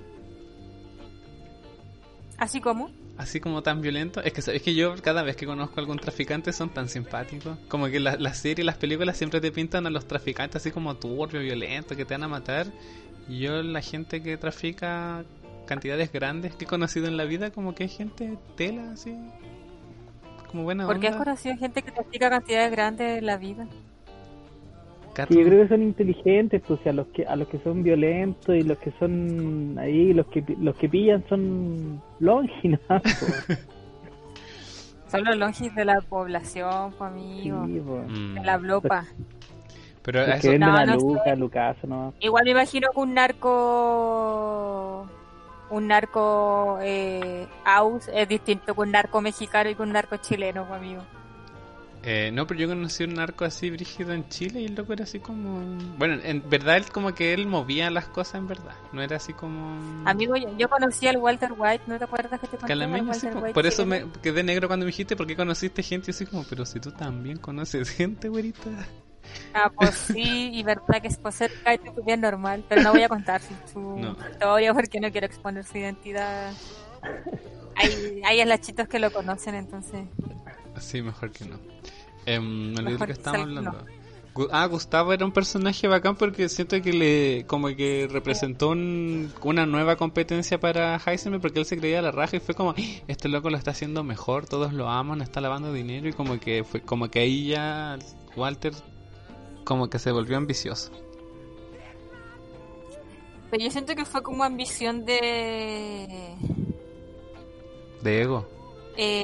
[2.38, 2.90] Así como.
[3.18, 4.22] Así como tan violento.
[4.24, 7.58] Es que sabes que yo cada vez que conozco a algún traficante son tan simpáticos.
[7.68, 10.72] Como que la- las series y las películas siempre te pintan a los traficantes así
[10.72, 12.68] como turbio, violento, que te van a matar.
[13.28, 15.26] Y yo la gente que trafica
[15.66, 19.14] cantidades grandes que he conocido en la vida, como que hay gente tela así.
[20.50, 21.26] Como buena Porque has onda.
[21.26, 23.68] conocido gente que trafica cantidades grandes en la vida.
[25.16, 25.34] Gato.
[25.34, 27.84] Sí, yo creo que son inteligentes, pues, o sea, los que, a los que son
[27.84, 32.80] violentos y los que son ahí, los que los que pillan son longinas.
[32.88, 33.68] pues.
[35.08, 37.66] Son los longis de la población, pues, amigo.
[37.66, 38.08] Sí, pues.
[38.12, 38.34] Mm.
[38.36, 39.06] De la blopa.
[40.04, 41.36] Pero Los eso- que No, a no Luca, sé.
[41.36, 42.14] Lucas, ¿no?
[42.20, 45.08] Igual me imagino que un narco.
[45.72, 50.66] Un narco eh, aus es distinto que un narco mexicano y que un narco chileno,
[50.66, 51.02] pues, amigo.
[52.02, 55.04] Eh, no, pero yo conocí un narco así brígido en Chile y el loco era
[55.04, 55.60] así como...
[55.98, 58.74] Bueno, en verdad él como que él movía las cosas en verdad.
[58.94, 60.08] No era así como...
[60.08, 62.74] Amigo, yo, yo conocí al Walter White, ¿no te acuerdas que te conté?
[62.74, 63.28] Al sí.
[63.28, 66.46] White Por eso me quedé negro cuando me dijiste porque conociste gente y así como,
[66.46, 68.70] pero si tú también conoces gente, güerita.
[69.54, 71.52] Ah, pues sí, y verdad que es por ser
[72.06, 74.16] bien normal, pero no voy a contar su No.
[74.32, 76.54] historia porque no quiero exponer su identidad.
[77.76, 80.02] Hay, hay lachitos que lo conocen, entonces.
[80.80, 81.58] Sí, mejor que no.
[82.26, 83.86] Em, me olvidé que estábamos hablando.
[84.52, 89.66] Ah, Gustavo era un personaje bacán porque siento que le como que representó un- una
[89.66, 92.76] nueva competencia para Heisenberg porque él se creía la raja y fue como, "Ah,
[93.08, 96.64] este loco lo está haciendo mejor, todos lo aman, está lavando dinero y como que
[96.64, 97.98] fue como que ahí ya
[98.38, 98.74] Walter
[99.66, 100.92] como que se volvió ambicioso.
[103.52, 106.36] Pero yo siento que fue como ambición de.
[108.04, 108.48] De ego.
[108.96, 109.24] eh,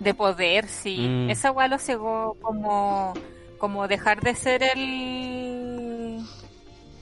[0.00, 0.98] de poder, sí.
[0.98, 1.30] Mm.
[1.30, 3.14] Esa weá lo cegó como,
[3.58, 6.20] como dejar de ser el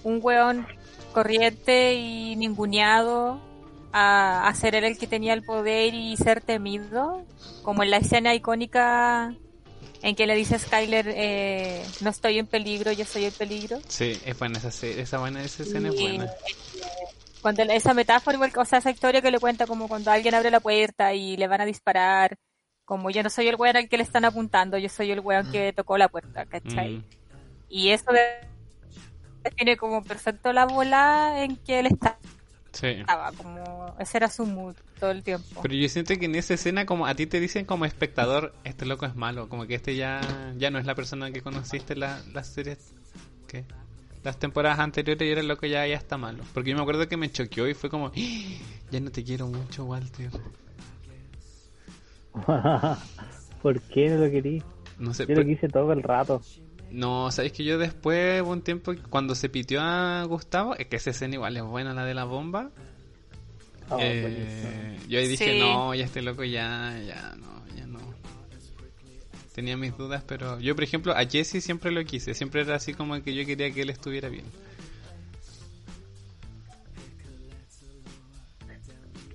[0.02, 0.66] un weón
[1.12, 3.40] corriente y ninguneado
[3.92, 7.24] a, a ser él el que tenía el poder y ser temido,
[7.62, 9.34] como en la escena icónica
[10.04, 13.78] en que le dice a Skyler eh, no estoy en peligro, yo soy el peligro.
[13.88, 16.30] Sí, es buena esa, esa, buena, esa escena es buena.
[17.40, 20.60] cuando esa metáfora, o sea, esa historia que le cuenta como cuando alguien abre la
[20.60, 22.36] puerta y le van a disparar,
[22.84, 25.50] como yo no soy el weón al que le están apuntando, yo soy el weón
[25.50, 26.98] que tocó la puerta, ¿cachai?
[26.98, 27.04] Mm.
[27.70, 28.46] Y eso de-
[29.42, 32.18] define como perfecto la bola en que él estaba,
[32.72, 33.02] Sí.
[33.36, 35.60] como ese era su mood todo el tiempo.
[35.62, 38.84] Pero yo siento que en esa escena, como a ti te dicen como espectador, este
[38.86, 40.20] loco es malo, como que este ya,
[40.56, 42.92] ya no es la persona que conociste la, las series,
[43.48, 43.64] ¿qué?
[44.22, 46.42] Las temporadas anteriores y era el loco ya, ya está malo.
[46.54, 48.12] Porque yo me acuerdo que me choqueó y fue como, "Ah,
[48.90, 50.30] ya no te quiero mucho, Walter.
[53.62, 54.62] ¿Por qué no lo querí?
[54.98, 56.42] No sé, Yo lo pero- quise todo el rato.
[56.90, 60.96] no, sabes que yo después, hubo un tiempo, cuando se pitió a Gustavo, es que
[60.96, 62.70] esa escena igual es buena, la de la bomba.
[63.90, 65.58] Oh, Eh, yo ahí dije, Sí.
[65.60, 67.98] no, ya este loco ya, ya no, ya no.
[69.54, 72.94] Tenía mis dudas, pero yo, por ejemplo, a Jesse siempre lo quise, siempre era así
[72.94, 74.44] como que yo quería que él estuviera bien.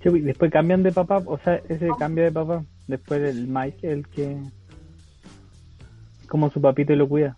[0.03, 2.63] Después cambian de papá, o sea, ese cambio de papá.
[2.89, 4.35] Después el Mike, el que.
[6.27, 7.37] Como su papito y lo cuida.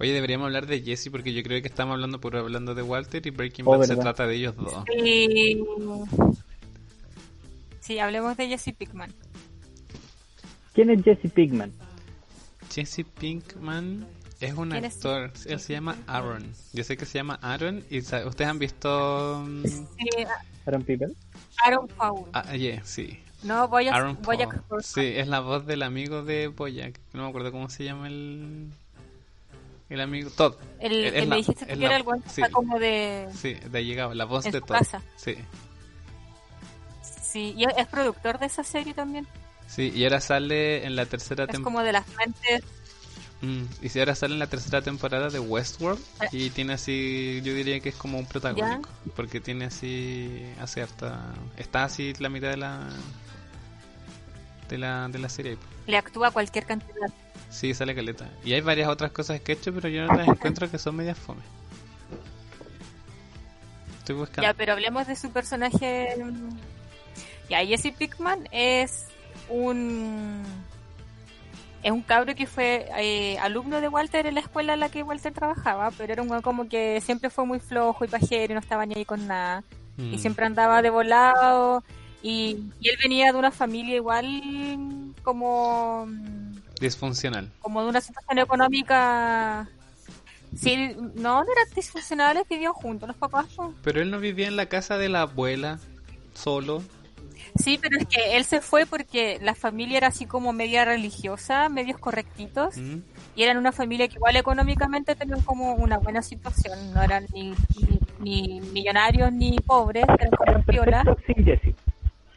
[0.00, 3.24] Oye, deberíamos hablar de Jesse porque yo creo que estamos hablando por hablando de Walter
[3.24, 4.74] y Breaking Oh, Bad se trata de ellos dos.
[7.78, 9.14] Sí, hablemos de Jesse Pickman.
[10.74, 11.72] ¿Quién es Jesse Pigman?
[12.74, 14.04] Jesse Pinkman
[14.40, 16.44] es un actor, él se llama Aaron.
[16.72, 19.44] Yo sé que se llama Aaron y ustedes han visto...
[19.46, 20.08] mm, Sí,
[20.66, 21.08] Aaron Piper.
[21.64, 22.24] Aaron Paul.
[22.32, 23.18] Ah, yeah, sí.
[23.42, 23.94] No, Boyack.
[24.26, 24.62] Horseman.
[24.82, 26.98] Sí, es la voz del amigo de Boyack.
[27.12, 28.68] No me acuerdo cómo se llama el...
[29.88, 30.28] El amigo...
[30.30, 30.54] Todd.
[30.80, 32.42] El Es que la- me dijiste es que la- era el que sí.
[32.42, 33.28] está como de...
[33.34, 34.76] Sí, de ahí llegaba, la voz En de su Todd.
[34.78, 35.02] casa.
[35.16, 35.36] Sí.
[37.22, 39.26] Sí, y es productor de esa serie también.
[39.66, 41.64] Sí, y ahora sale en la tercera Es temporada.
[41.64, 42.62] como de las mentes...
[43.82, 46.28] y si ahora sale en la tercera temporada de Westworld Eh.
[46.32, 51.32] y tiene así, yo diría que es como un protagónico, porque tiene así, hace harta,
[51.56, 52.88] está así la mitad de la
[54.68, 55.56] de la, de la serie.
[55.86, 57.08] Le actúa cualquier cantidad.
[57.50, 58.28] Sí, sale caleta.
[58.44, 60.96] Y hay varias otras cosas que he hecho, pero yo no las encuentro que son
[60.96, 61.42] medias fome.
[63.98, 64.42] Estoy buscando.
[64.42, 66.16] Ya, pero hablemos de su personaje.
[67.48, 69.06] Ya, Jesse Pickman es
[69.48, 70.42] un.
[71.82, 75.04] Es un cabro que fue eh, alumno de Walter en la escuela en la que
[75.04, 78.60] Walter trabajaba, pero era un como que siempre fue muy flojo y pajero y no
[78.60, 79.62] estaba ni ahí con nada.
[79.96, 80.14] Mm.
[80.14, 81.84] Y siempre andaba de volado.
[82.22, 84.26] Y, y él venía de una familia igual
[85.22, 86.06] como
[86.80, 87.50] Disfuncional.
[87.60, 89.68] como de una situación económica.
[90.56, 93.46] Sí, no, no eran disfuncionales, vivían juntos los papás.
[93.82, 95.78] Pero él no vivía en la casa de la abuela,
[96.34, 96.82] solo.
[97.56, 101.68] Sí, pero es que él se fue porque la familia era así como media religiosa,
[101.68, 102.98] medios correctitos, Mm.
[103.36, 107.54] y eran una familia que igual económicamente tenían como una buena situación, no eran ni,
[107.78, 111.04] ni, ni millonarios ni pobres, eran como piola.
[111.26, 111.74] Sin Jesse.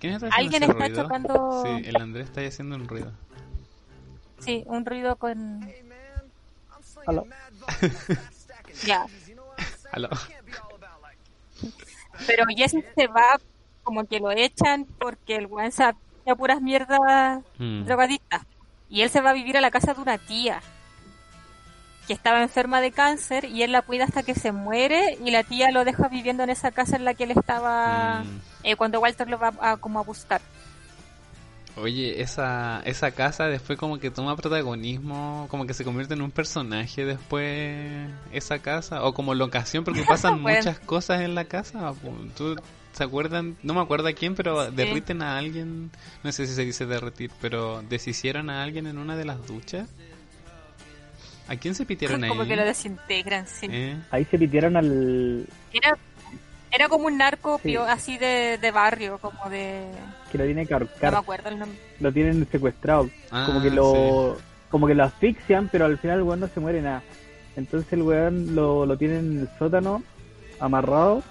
[0.01, 1.03] ¿Quién está haciendo Alguien está ruido?
[1.03, 3.11] chocando- Sí, el Andrés está haciendo un ruido.
[4.39, 5.61] Sí, un ruido con...
[7.07, 7.25] Aló.
[8.85, 9.05] Ya,
[9.91, 10.09] Aló.
[12.25, 13.39] pero Jesse se va
[13.83, 17.83] como que lo echan porque el se hacía puras mierdas Mm.
[17.85, 18.41] drogadictas.
[18.89, 20.61] Y él se va a vivir a la casa de una tía
[22.11, 25.43] que estaba enferma de cáncer y él la cuida hasta que se muere y la
[25.43, 28.39] tía lo deja viviendo en esa casa en la que él estaba Mm.
[28.65, 30.41] eh, cuando Walter lo va a, como a buscar.
[31.77, 36.31] Oye, esa, esa casa después como que toma protagonismo, como que se convierte en un
[36.31, 40.57] personaje después esa casa, o como locación, porque pasan Bueno.
[40.57, 41.93] muchas cosas en la casa.
[42.35, 42.57] ¿Tú
[42.91, 43.55] se acuerdan?
[43.63, 45.91] No me acuerdo a quién, pero derriten a alguien,
[46.25, 49.87] no sé si se dice derretir, pero deshicieron a alguien en una de las duchas.
[51.51, 52.29] ¿A quién se pitieron ahí?
[52.29, 53.67] como que lo desintegran, sí.
[53.69, 53.95] ¿Eh?
[54.09, 55.45] Ahí se pitieron al.
[55.73, 55.97] Era,
[56.71, 57.69] era como un narco Sí.
[57.69, 59.83] pio- así de, de barrio, como de...
[60.31, 61.15] que lo tiene que No me ahorcar.
[61.15, 61.77] acuerdo el nombre.
[61.99, 63.09] Lo tienen secuestrado.
[63.31, 64.37] Ah, como que lo.
[64.69, 67.03] Como que lo asfixian, pero al final el weón no se muere nada.
[67.57, 70.01] Entonces el weón lo, lo tienen en el sótano,
[70.61, 71.21] amarrado.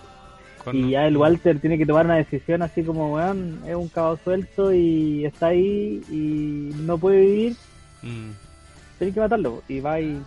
[0.62, 3.88] Con- Y ya el Walter tiene que tomar una decisión así como, weón, es un
[3.88, 7.56] cabo suelto y está ahí y no puede vivir,
[8.02, 8.30] Mm.
[9.00, 9.62] Tiene que matarlo.
[9.68, 10.22] Y va y,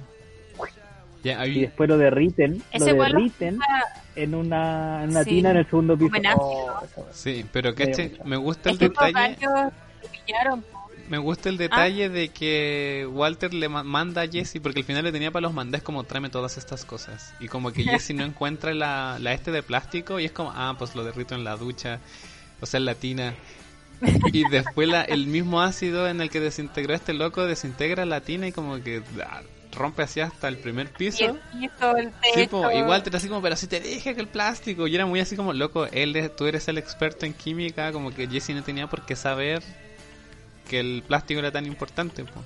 [1.24, 3.58] y después lo derriten, Ese lo derriten.
[4.16, 5.30] en una, en una Sí.
[5.30, 6.12] tina en el segundo piso.
[6.38, 6.82] Oh.
[7.14, 9.38] Sí, pero caché, me gusta el detalle.
[11.10, 15.04] Me gusta el detalle de que Walter le ma- manda a Jesse, porque al final
[15.04, 17.34] le tenía para los mandés como tráeme todas estas cosas.
[17.40, 20.76] Y como que Jesse no encuentra la, la este de plástico y es como, ah,
[20.80, 22.00] pues lo derrito en la ducha,
[22.62, 23.34] o sea, en la tina.
[24.32, 28.48] Y después la, el mismo ácido en el que desintegró este loco desintegra la tina
[28.48, 31.26] y como que ah, rompe así hasta el primer Y piso.
[31.26, 34.28] el piso, el Sí, po, y Walter así como, pero si te dije que el
[34.28, 34.88] plástico.
[34.88, 38.28] Y era muy así como, loco, él tú eres el experto en química, como que
[38.28, 39.64] Jesse no tenía por qué saber
[40.70, 42.24] que el plástico era tan importante.
[42.24, 42.42] po.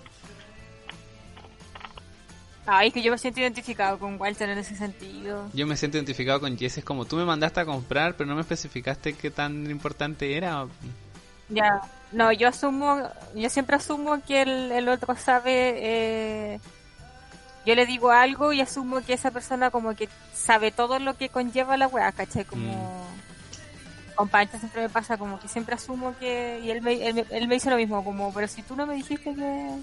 [2.70, 5.50] Ay, que yo me siento identificado con Walter en ese sentido.
[5.54, 8.36] Yo me siento identificado con Jesse, es como, tú me mandaste a comprar, pero no
[8.36, 10.68] me especificaste qué tan importante era.
[11.50, 11.82] Ya.
[12.12, 13.02] No, yo asumo,
[13.36, 15.74] yo siempre asumo que el, el otro sabe,
[16.56, 16.60] eh,
[17.66, 21.30] yo le digo algo y asumo que esa persona como que sabe todo lo que
[21.30, 22.46] conlleva la weá, ¿cachai?
[22.46, 23.06] Como...
[24.16, 26.60] Con Pancho siempre me pasa como que siempre asumo que...
[26.64, 28.86] Y él me, él, me- él me dice lo mismo, como, pero si tú no
[28.88, 29.78] me dijiste que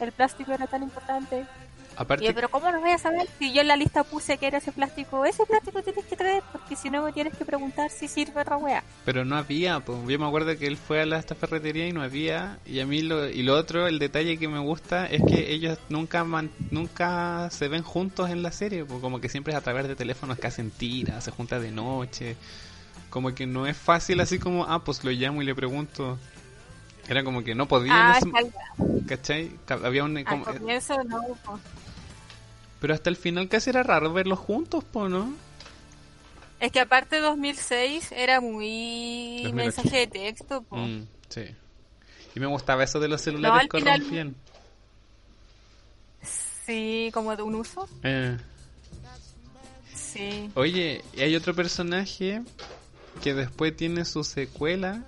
[0.00, 1.46] el plástico era tan importante.
[2.02, 3.28] Aparte, yo, pero ¿cómo lo voy a saber?
[3.38, 6.42] Si yo en la lista puse que era ese plástico, ese plástico tienes que traer,
[6.52, 8.82] porque si no me tienes que preguntar si sirve otra weá.
[9.04, 10.02] pero no había, po.
[10.08, 12.58] yo me acuerdo que él fue a la, esta ferretería y no había.
[12.66, 15.78] Y a mí lo, y lo otro, el detalle que me gusta es que ellos
[15.88, 19.00] nunca man- nunca se ven juntos en la serie, po.
[19.00, 22.36] como que siempre es a través de teléfonos que hacen tiras, se juntan de noche.
[23.10, 26.18] Como que no es fácil así como, ah, pues lo llamo y le pregunto.
[27.08, 29.50] Era como que no podía, Ah, en ese- ¿cachai?
[29.66, 30.16] Ca- Había un...
[30.16, 31.58] al como- comienzo no, po.
[32.82, 35.32] Pero hasta el final casi era raro verlos juntos, po, ¿no?
[36.58, 39.54] Es que aparte 2006 era muy 2008.
[39.54, 40.76] mensaje de texto, po.
[40.78, 41.42] Mm, sí.
[42.34, 44.34] Y me gustaba eso de los celulares al final- corrompían.
[46.66, 47.88] Sí, como de un uso.
[48.02, 48.36] Eh.
[49.94, 50.50] Sí.
[50.56, 52.42] Oye, y hay otro personaje
[53.22, 55.04] que después tiene su secuela,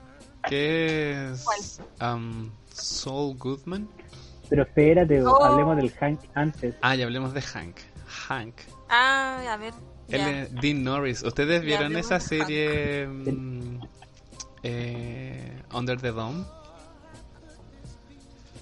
[0.48, 3.88] que es um, Saul Goodman.
[4.54, 5.42] Pero espérate, Oh.
[5.44, 6.76] hablemos del Hank antes.
[6.80, 7.76] Ah, ya hablemos de Hank.
[8.28, 8.54] Hank.
[8.88, 9.74] Ah, a ver.
[10.08, 11.24] Él Dean Norris.
[11.24, 13.80] ¿Ustedes vieron esa serie mm,
[14.62, 16.44] eh, Under the Dome?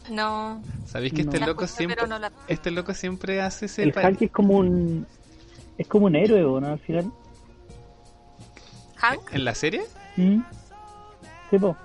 [0.08, 3.66] No, ¿Sabéis que este La loco escuché, siempre pero no la- este loco siempre hace
[3.66, 5.06] ese El pa- Hank es como un
[5.76, 6.68] es como un héroe, ¿o ¿no?
[6.68, 7.12] Al final.
[8.96, 9.20] Hank.
[9.34, 9.82] en la serie?
[10.16, 10.40] ¿Mm?
[11.50, 11.76] Sí, po.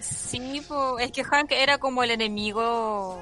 [0.00, 3.18] Sí, po, es que Hank era como el enemigo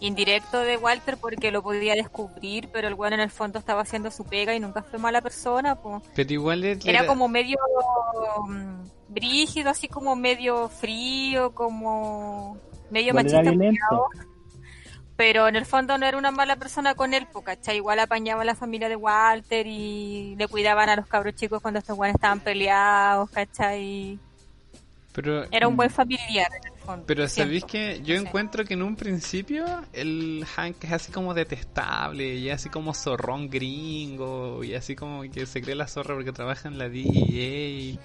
[0.00, 4.10] indirecto de Walter porque lo podía descubrir, pero el bueno en el fondo estaba haciendo
[4.10, 6.02] su pega y nunca fue mala persona, po.
[6.14, 7.58] Pero igual Era como medio
[8.46, 12.58] mm, brígido, así como medio frío, como
[12.90, 13.52] medio machista.
[15.16, 17.78] Pero en el fondo no era una mala persona con él, po, ¿cachai?
[17.78, 21.80] Igual apañaba a la familia de Walter y le cuidaban a los cabros chicos cuando
[21.80, 24.20] estos guanes estaban peleados, ¿cachai?
[25.12, 28.26] pero Era un buen familiar en el Pero sabéis que yo No sé.
[28.28, 33.50] encuentro que en un principio el Hank es así como detestable y así como zorrón
[33.50, 37.98] gringo y así como que se cree la zorra porque trabaja en la DEA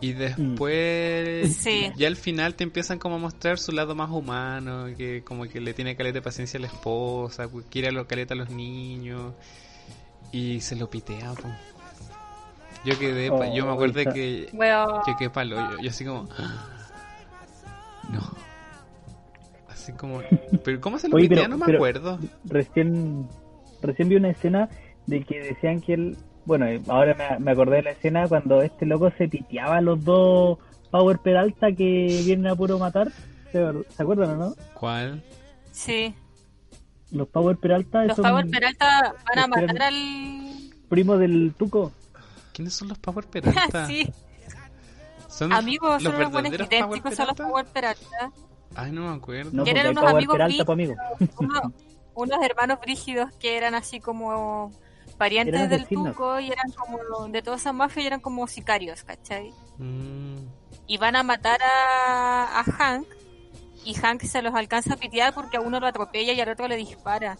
[0.00, 1.90] y después Sí.
[1.96, 5.60] ya al final te empiezan como a mostrar su lado más humano que como que
[5.60, 8.50] le tiene caleta de paciencia a la esposa que quiere a los caleta a los
[8.50, 9.32] niños
[10.32, 11.48] y se lo pitea po.
[12.84, 16.04] yo quedé pa- yo me Oh, acuerdo que Bueno, yo quedé palo, yo, yo así
[16.04, 16.28] como...
[16.38, 16.70] "Ah,
[18.12, 18.20] No.
[19.68, 20.20] Así como...
[20.64, 22.18] ¿Pero cómo se lo Oye, pero- No me pero- acuerdo.
[22.44, 23.28] Recién
[23.82, 24.68] recién vi una escena
[25.06, 28.62] de que decían que él, bueno, eh, ahora me, me acordé de la escena cuando
[28.62, 30.58] este loco se piteaba a los dos
[30.90, 33.10] Power Peralta que vienen a puro matar.
[33.52, 33.62] ¿Se,
[33.98, 34.54] acuerdan o no?
[34.74, 35.22] ¿Cuál?
[35.72, 36.14] sí.
[37.10, 39.92] Los Power Peralta Los son Power Peralta van a matar al...
[40.88, 41.92] primos del Tuco.
[42.52, 43.86] ¿Quiénes son los Power Peralta?
[43.88, 44.08] sí,
[45.36, 47.34] ¿Son amigos, son los buenos idénticos a los?
[47.36, 48.30] Power Peralta.
[48.76, 49.50] Ay, no me acuerdo.
[49.52, 50.94] No, Eran unos Power amigos Peralta, pues, amigo.
[51.38, 51.72] Uno-
[52.14, 54.70] unos hermanos brígidos que eran así como
[55.18, 55.86] parientes Eran del.
[55.86, 59.52] Tuco y eran como de toda esa mafia y eran como sicarios, ¿cachai?
[59.78, 60.36] Mm,
[60.86, 63.06] Y van a matar a, a Hank
[63.84, 66.68] y Hank se los alcanza a pitear porque a uno lo atropella y al otro
[66.68, 67.36] le dispara.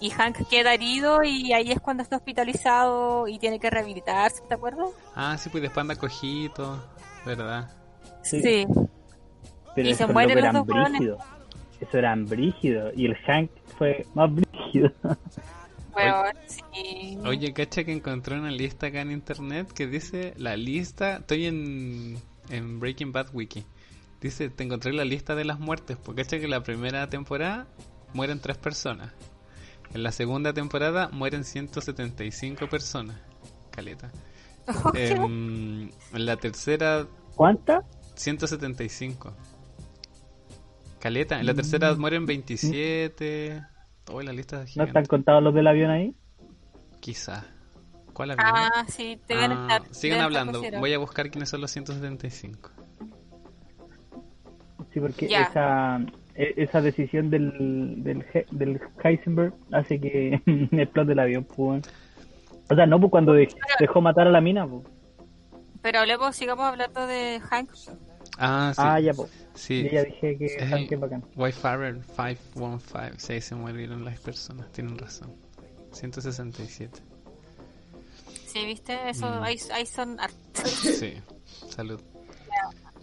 [0.00, 4.54] Y Hank queda herido y ahí es cuando está hospitalizado y tiene que rehabilitarse, ¿te
[4.54, 4.88] acuerdas?
[5.14, 6.82] Ah, sí, pues después anda cojito,
[7.24, 7.70] ¿verdad?
[8.22, 8.66] Sí.
[9.74, 11.22] Pero Y se mueren los eran dos brígidos.
[11.80, 12.92] Eso eran brígidos.
[12.96, 14.92] Y el Hank fue más brígido.
[15.92, 17.18] Bueno, sí.
[17.26, 22.16] Oye, cacha que encontré una lista acá en internet que dice la lista, estoy en,
[22.48, 23.62] en Breaking Bad Wiki,
[24.18, 27.66] dice, te encontré la lista de las muertes, porque cacha que la primera temporada
[28.14, 29.12] mueren tres personas,
[29.92, 33.20] en la segunda temporada mueren 175 personas,
[33.70, 34.10] caleta.
[34.94, 35.82] Em,
[36.12, 37.84] en la tercera, ¿Cuántas?
[38.14, 39.34] 175.
[41.00, 41.40] Caleta.
[41.40, 43.62] En la tercera mueren 27.
[44.10, 46.14] Oh, la lista de ¿No están contados los del avión ahí?
[47.00, 47.44] Quizás.
[48.12, 48.46] ¿Cuál avión?
[48.48, 49.94] Ah, sí, te van a Ah, estar.
[49.94, 50.62] sigan estar hablando.
[50.78, 52.70] Voy a buscar quiénes son los 175.
[54.92, 55.98] Sí, porque esa
[56.34, 60.42] e- esa decisión del, del, del Heisenberg hace que
[60.72, 61.82] explote el avión, pues.
[62.72, 63.48] O sea, no, pues cuando de-
[63.78, 64.82] dejó matar a la mina, pues.
[65.82, 67.70] Pero hablemos, sigamos hablando de Hank.
[68.38, 68.82] Ah, sí.
[68.84, 69.30] Ah, ya, pues.
[69.54, 69.82] Sí.
[69.84, 71.24] Yo ya dije que Es Hank es bacán.
[71.36, 73.18] Wayfarer 515.
[73.18, 74.70] Sí, se murieron las personas.
[74.72, 75.34] Tienen razón.
[75.92, 77.00] 167.
[78.46, 78.96] Sí, ¿viste?
[79.08, 79.42] Eso, Mm.
[79.42, 80.70] ahí, ahí son hartos.
[80.70, 81.14] Sí.
[81.68, 82.00] Salud.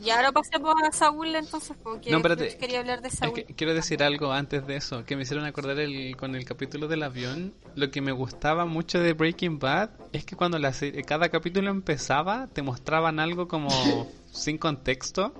[0.02, 2.56] Y ahora pasemos a Saúl entonces, porque No, espérate.
[2.58, 3.34] quería hablar de Es Saúl.
[3.34, 6.88] que quiero decir algo antes de eso, que me hicieron acordar el, con el capítulo
[6.88, 7.54] del avión.
[7.76, 11.70] Lo que me gustaba mucho de Breaking Bad es que cuando la serie- cada capítulo
[11.70, 13.68] empezaba, te mostraban algo como
[14.32, 15.34] sin contexto.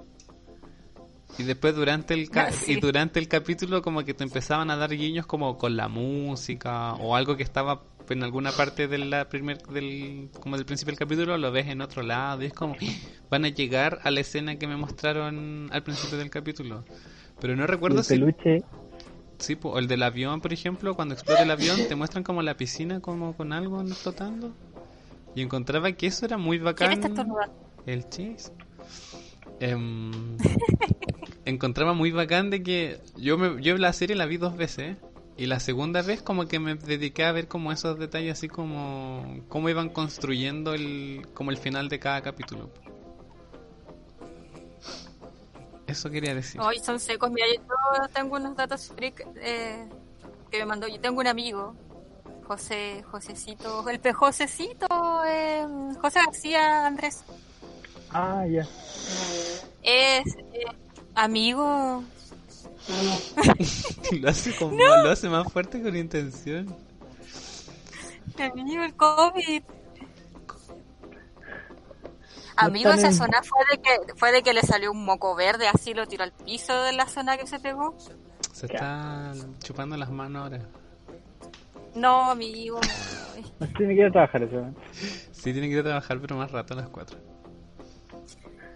[1.38, 2.74] Y después durante el ca- Ah, sí.
[2.74, 6.96] y durante el capítulo como que te empezaban a dar guiños como con la música
[6.96, 7.84] o algo que estaba
[8.14, 11.82] en alguna parte de la primer del como del principio del capítulo lo ves en
[11.82, 12.76] otro lado y es como
[13.30, 16.84] van a llegar a la escena que me mostraron al principio del capítulo.
[17.40, 18.64] Pero no recuerdo el si peluche.
[19.38, 22.58] Sí, po, el del avión, por ejemplo, cuando explota el avión, te muestran como la
[22.58, 24.54] piscina como con algo flotando.
[25.34, 26.92] Y encontraba que eso era muy ¿Quién bacán.
[26.92, 27.26] está?
[27.86, 28.52] El Chase.
[29.62, 30.12] Em,
[31.46, 34.98] encontraba muy bacán de que yo me, yo la serie la vi dos veces
[35.40, 39.42] y la segunda vez como que me dediqué a ver como esos detalles así como
[39.48, 42.70] cómo iban construyendo el como el final de cada capítulo.
[45.88, 46.60] Eso quería decir.
[46.60, 47.32] Hoy son secos.
[47.32, 49.88] Mira, yo tengo unos datos freak eh,
[50.52, 50.90] que me mandó.
[50.90, 51.74] Yo tengo un amigo,
[52.46, 55.66] José, Josecito, el pejosecito, eh,
[56.02, 57.24] José García Andrés.
[58.12, 58.68] Ah, ya.
[59.84, 60.66] Es eh,
[61.16, 62.04] amigo.
[64.20, 66.76] lo hace como lo hace más fuerte con intención.
[68.40, 69.64] Amigo, el COVID.
[72.56, 75.94] Amigo, esa zona fue de que fue de que le salió un moco verde, así
[75.94, 77.96] lo tiró al piso de la zona que se pegó.
[78.54, 80.60] Se está chupando las manos ahora.
[81.96, 82.80] No, amigo.
[82.82, 83.50] no.
[83.60, 84.74] No sé si me quiero trabajar eso.
[85.32, 87.18] Sí, tiene que ir a trabajar, pero más rato a las 4.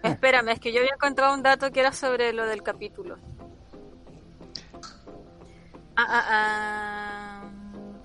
[0.02, 3.16] Espérame, es que yo había encontrado un dato que era sobre lo del capítulo.
[5.96, 7.50] Ah, ah, ah.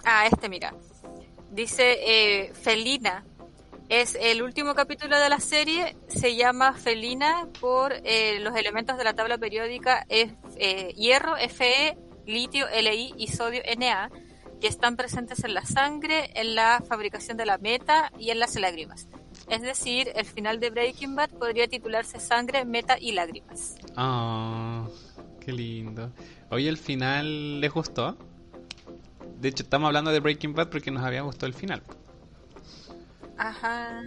[0.06, 0.74] Ah, este, mira.
[1.52, 3.26] Dice eh, Felina.
[3.90, 5.98] Es el último capítulo de la serie.
[6.08, 12.68] Se llama Felina por eh, los elementos de la tabla periódica eh, hierro, Fe, litio,
[12.70, 14.12] Li y sodio, Na,
[14.62, 18.56] que están presentes en la sangre, en la fabricación de la meta y en las
[18.56, 19.08] lágrimas.
[19.50, 23.76] Es decir, el final de Breaking Bad podría titularse Sangre, Meta y Lágrimas.
[23.96, 24.88] Ah,
[25.50, 26.12] qué lindo.
[26.52, 28.16] Hoy el final les gustó.
[29.41, 31.82] De hecho, estamos hablando de Breaking Bad porque nos había gustado el final.
[33.38, 34.04] Ajá.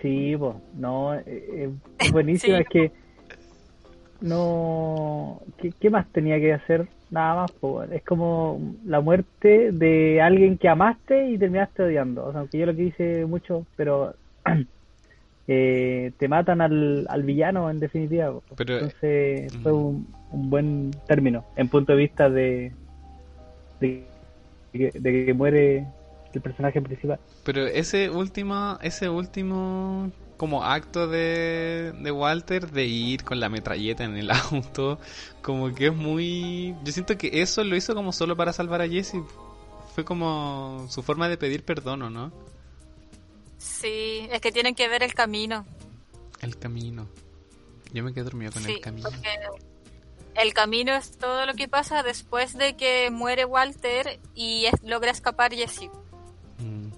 [0.00, 2.62] Sí, pues, no, eh, eh, es buenísimo, Sí.
[2.62, 2.92] es que
[4.20, 6.88] no, ¿qué, qué más tenía que hacer?
[7.10, 12.30] Nada más, pues, es como la muerte de alguien que amaste y terminaste odiando, o
[12.32, 14.14] sea, aunque yo lo que hice mucho, pero
[15.48, 18.32] eh, te matan al, al villano en definitiva.
[18.56, 19.76] Pero, entonces fue mm.
[19.76, 22.72] un, un buen término, en punto de vista de,
[23.80, 24.06] de,
[24.72, 25.86] que- de que muere
[26.32, 27.18] el personaje principal.
[27.44, 34.04] Pero ese último, ese último como acto de, de Walter de ir con la metralleta
[34.04, 35.00] en el auto,
[35.42, 36.76] como que es muy...
[36.84, 39.16] Yo siento que eso lo hizo como solo para salvar a Jesse.
[39.94, 42.32] Fue como su forma de pedir perdón, ¿o no?
[43.58, 45.66] Sí, es que tienen que ver el camino.
[46.40, 47.08] El camino.
[47.92, 49.08] Yo me quedé dormido con Sí, el camino.
[49.10, 49.28] porque
[50.36, 55.10] el camino es todo lo que pasa después de que muere Walter y es- logra
[55.10, 55.90] escapar Jesse.
[56.58, 56.88] Mm.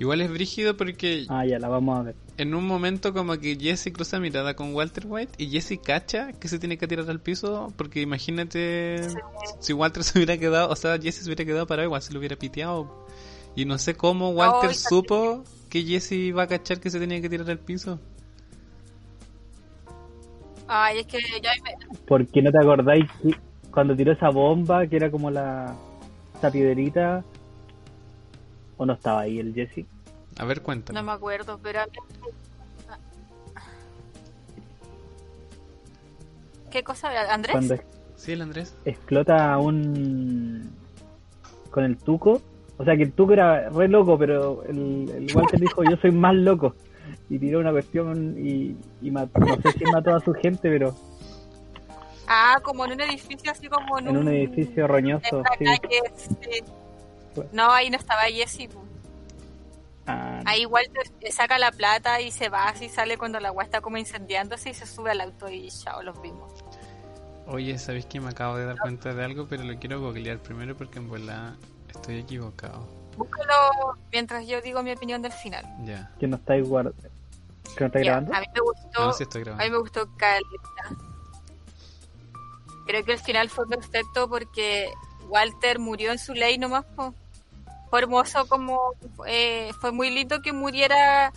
[0.00, 2.16] Igual es brígido porque Ah, ya, la vamos a ver.
[2.36, 6.46] en un momento como que Jesse cruza mirada con Walter White y Jesse cacha que
[6.48, 9.00] se tiene que tirar al piso porque imagínate
[9.60, 12.18] si Walter se hubiera quedado, o sea, Jesse se hubiera quedado parado igual se lo
[12.18, 13.06] hubiera piteado.
[13.56, 17.28] Y no sé cómo Walter supo que Jesse iba a cachar que se tenía que
[17.28, 17.98] tirar al piso.
[20.66, 23.30] Ay, es que ya me- Porque no te acordáis que
[23.70, 25.74] cuando tiró esa bomba, que era como la
[26.36, 27.24] esa piedrita,
[28.76, 29.86] o no estaba ahí el Jesse.
[30.38, 30.98] A ver, cuéntame.
[30.98, 31.80] no me acuerdo, pero...
[36.70, 37.08] ¿Qué cosa?
[37.32, 37.52] ¿Andrés?
[37.52, 37.76] Cuando
[38.16, 38.74] Sí, el Andrés.
[38.84, 40.70] explota un
[41.70, 42.42] con el tuco
[42.78, 46.12] O sea, que tú que eras re loco, pero el, el Walter dijo, yo soy
[46.12, 46.74] más loco.
[47.28, 50.94] Y tiró una cuestión y, y mató, no sé si mató a su gente, pero
[52.26, 55.80] Ah, como en un edificio así como en, en un edificio roñoso, en la sí.
[55.80, 56.62] calle, sí.
[57.52, 58.68] No, ahí no estaba Jesse.
[60.06, 63.62] Ah, Ahí Walter le saca la plata y se va, así sale cuando la agua
[63.64, 66.52] está como incendiándose y se sube al auto y chao, los vimos.
[67.46, 69.46] Oye, ¿sabéis que me acabo de dar cuenta de algo?
[69.48, 71.54] Pero lo quiero googlear primero porque en verdad
[72.00, 72.86] estoy equivocado.
[73.16, 75.64] Búscalo mientras yo digo mi opinión del final.
[75.84, 76.10] Ya.
[76.18, 76.92] que no estáis guard...
[77.74, 78.34] que no estáis Ya, grabando.
[78.34, 80.96] a mí me gustó, No, sí estoy a mí me gustó caleta.
[82.86, 84.90] Creo que el final fue perfecto porque
[85.28, 86.84] Walter murió en su ley nomás.
[86.96, 87.12] po.
[87.90, 88.92] Fue hermoso como
[89.26, 91.32] eh, fue muy lindo que muriera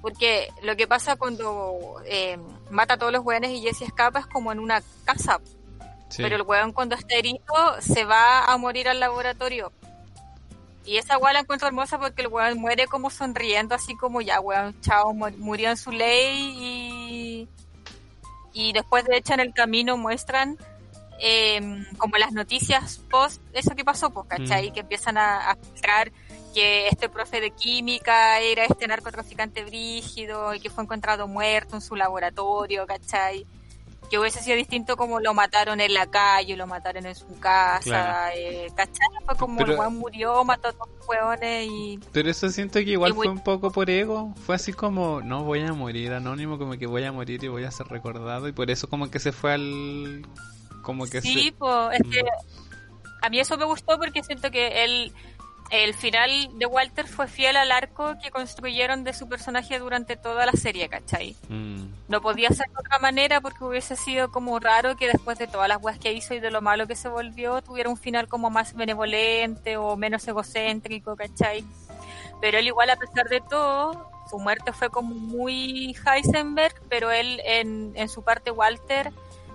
[0.00, 2.36] porque lo que pasa cuando eh,
[2.70, 5.40] mata a todos los hueones y Jesse escapa es como en una casa.
[6.08, 6.22] Sí.
[6.22, 7.40] Pero el hueón cuando está herido
[7.80, 9.72] se va a morir al laboratorio.
[10.84, 14.40] Y esa hueá la encuentro hermosa porque el hueón muere como sonriendo, así como ya,
[14.40, 17.48] hueón, chao, mu- murió en su ley y,
[18.52, 20.58] y después de hecho en el camino muestran
[21.20, 21.60] eh,
[21.98, 24.70] como las noticias post eso que pasó, pues, ¿cachai?
[24.70, 24.72] Mm.
[24.74, 26.10] Que empiezan a, a filtrar
[26.52, 31.80] que este profe de química era este narcotraficante brígido y que fue encontrado muerto en
[31.80, 33.46] su laboratorio, ¿cachai?
[34.12, 37.80] Que hubiese sido distinto como lo mataron en la calle, lo mataron en su casa,
[37.82, 38.34] Claro.
[38.36, 39.08] eh, ¿cachai?
[39.24, 41.98] Fue como Pero- el weón murió, mató a todos los hueones y...
[42.12, 44.34] Pero eso siento que igual muy- fue un poco por ego.
[44.44, 47.64] Fue así como, no voy a morir anónimo, como que voy a morir y voy
[47.64, 48.46] a ser recordado.
[48.48, 50.26] Y por eso como que se fue al...
[50.82, 51.52] Como que Sí, se...
[51.52, 52.22] pues es que
[53.22, 55.12] a mí eso me gustó porque siento que él,
[55.72, 60.44] el final de Walter fue fiel al arco que construyeron de su personaje durante toda
[60.44, 61.34] la serie, ¿cachai?
[61.48, 65.46] Mm, No podía ser de otra manera porque hubiese sido como raro que después de
[65.46, 68.28] todas las weas que hizo y de lo malo que se volvió, tuviera un final
[68.28, 71.64] como más benevolente o menos egocéntrico, ¿cachai?
[72.42, 77.40] Pero él igual a pesar de todo, su muerte fue como muy Heisenberg, pero él
[77.46, 79.10] en, en su parte Walter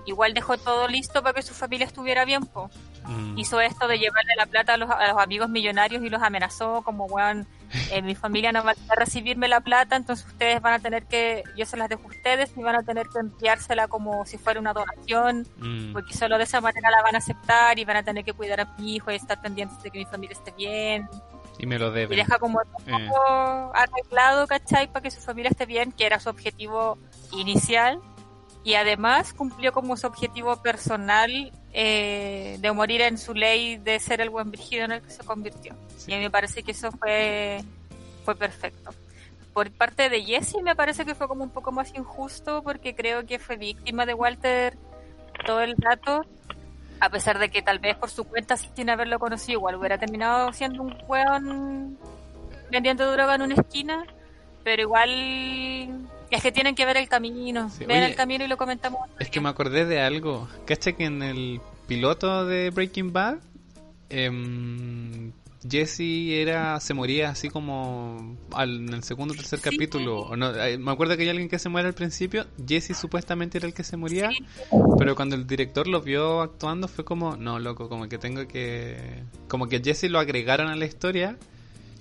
[0.07, 2.71] igual dejó todo listo para que su familia estuviera bien, po
[3.07, 3.37] mm.
[3.37, 6.81] hizo esto de llevarle la plata a los, a los amigos millonarios y los amenazó
[6.83, 7.47] como, weón,
[7.91, 11.43] eh, mi familia no va a recibirme la plata, entonces ustedes van a tener que,
[11.57, 14.59] yo se las dejo a ustedes y van a tener que enviársela como si fuera
[14.59, 15.93] una donación, Mm.
[15.93, 18.61] porque solo de esa manera la van a aceptar y van a tener que cuidar
[18.61, 21.09] a mi hijo y estar pendientes de que mi familia esté bien.
[21.59, 22.17] Y me lo Y deben.
[22.17, 24.87] deja como Eh, todo arreglado, ¿cachai?
[24.91, 26.99] Para que su familia esté bien, que era su objetivo
[27.31, 27.99] inicial.
[28.63, 34.19] Y además cumplió como su objetivo personal eh, de morir en su ley de ser
[34.19, 35.75] el buen brígido en el que se convirtió.
[35.95, 36.09] Sí.
[36.09, 37.63] Y a mí me parece que eso fue,
[38.25, 38.89] fue perfecto.
[39.53, 43.27] Por parte de Jesse me parece que fue como un poco más injusto porque creo
[43.27, 44.75] que fue víctima de Walter
[45.45, 46.25] todo el rato.
[46.99, 50.51] A pesar de que tal vez por su cuenta sin haberlo conocido igual hubiera terminado
[50.53, 51.95] siendo un weón
[52.71, 54.03] vendiendo droga en una esquina,
[54.63, 59.01] pero igual es que tienen que ver el camino, Sí, el camino y lo comentamos.
[59.19, 60.47] Es que me acordé de algo.
[60.65, 63.37] ¿Cacha que en el piloto de Breaking Bad,
[64.09, 65.31] em,
[65.69, 65.99] Jesse
[66.31, 69.69] era se moría así como al, en el segundo o tercer Sí.
[69.69, 70.19] capítulo?
[70.21, 72.45] O no, eh, me acuerdo que hay alguien que se muere al principio.
[72.65, 74.29] Jesse supuestamente era el que se moría.
[74.29, 74.45] Sí.
[74.97, 79.23] Pero cuando el director lo vio actuando fue como, no, loco, como que tengo que...
[79.47, 81.37] Como que Jesse lo agregaron a la historia,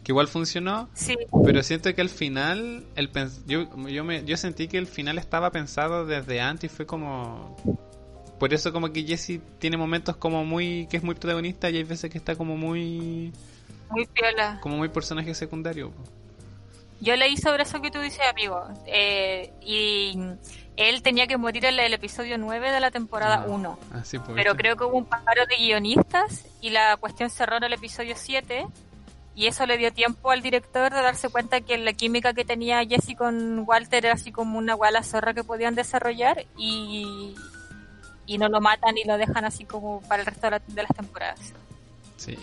[0.06, 3.10] que igual funcionó, Sí, pero siento que al final, el
[3.44, 7.56] yo, yo, me, yo sentí que el final estaba pensado desde antes y fue como...
[8.38, 10.86] Por eso como que Jesse tiene momentos como muy...
[10.88, 13.32] que es muy protagonista y hay veces que está como muy...
[13.90, 14.60] muy piola.
[14.62, 15.90] como muy personaje secundario.
[17.00, 18.62] Yo leí sobre eso que tú dices, amigo.
[18.86, 20.16] eh, y
[20.76, 23.78] él tenía que morir en el episodio 9 de la temporada Ah, 1.
[23.92, 24.30] Así pues.
[24.36, 28.14] Pero creo que hubo un paro de guionistas y la cuestión cerró en el episodio
[28.16, 28.66] 7.
[29.36, 32.82] Y eso le dio tiempo al director de darse cuenta que la química que tenía
[32.84, 37.34] Jesse con Walter era así como una guala zorra que podían desarrollar y,
[38.26, 40.82] y no lo matan y lo dejan así como para el resto de, la- de
[40.82, 41.52] las temporadas.
[42.16, 42.38] Sí.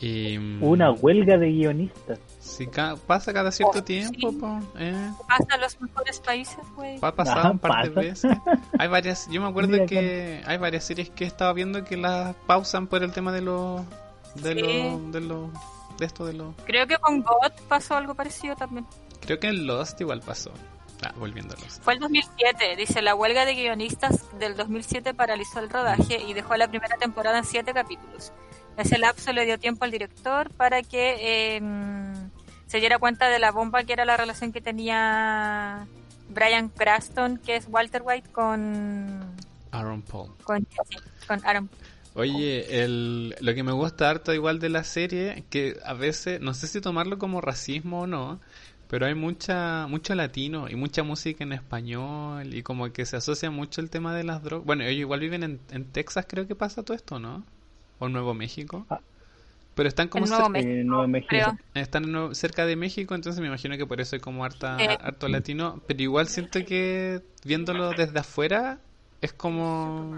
[0.00, 2.20] Y, mm, Una huelga de guionistas.
[2.40, 4.36] Sí, ca- pasa cada cierto Oh, tiempo, sí.
[4.36, 5.10] po, eh.
[5.26, 6.98] Pasa en los mejores países, güey.
[7.02, 8.30] Ha pasado Ajá, un par de veces.
[8.78, 11.96] Hay varias, yo me acuerdo Mira, que hay varias series que he estado viendo que
[11.96, 13.80] las pausan por el tema de los
[14.36, 14.60] de Sí.
[14.62, 15.50] los de los
[15.98, 18.86] de esto de los Creo que con God pasó algo parecido también.
[19.20, 20.52] creo que en Lost igual pasó.
[21.02, 21.82] Ah, volviendo a Lost.
[21.82, 26.56] Fue el 2007, dice, la huelga de guionistas del 2007 paralizó el rodaje y dejó
[26.56, 28.32] la primera temporada en siete capítulos.
[28.76, 31.16] Ese lapso le dio tiempo al director para que
[31.56, 31.60] eh,
[32.66, 35.86] se diera cuenta de la bomba que era la relación que tenía
[36.28, 39.20] Brian Cranston, que es Walter White, con,
[39.70, 40.34] Aaron Paul.
[40.44, 40.66] con,
[41.26, 41.70] con Aaron.
[42.18, 46.52] Oye, el, lo que me gusta harto igual de la serie, que a veces, no
[46.54, 48.40] sé si tomarlo como racismo o no,
[48.88, 53.50] pero hay mucha mucho latino y mucha música en español y como que se asocia
[53.50, 54.66] mucho el tema de las drogas.
[54.66, 57.44] Bueno, ellos igual viven en, en Texas, creo que pasa todo esto, ¿no?
[57.98, 58.86] O Nuevo México.
[58.90, 59.00] Ah.
[59.74, 61.58] Pero están como En Nuevo cer- México, En Nuevo México.
[61.74, 64.98] están cerca de México, entonces me imagino que por eso hay como harta, Eh.
[65.00, 68.80] harto latino, pero igual siento que viéndolo desde afuera
[69.20, 70.16] es como...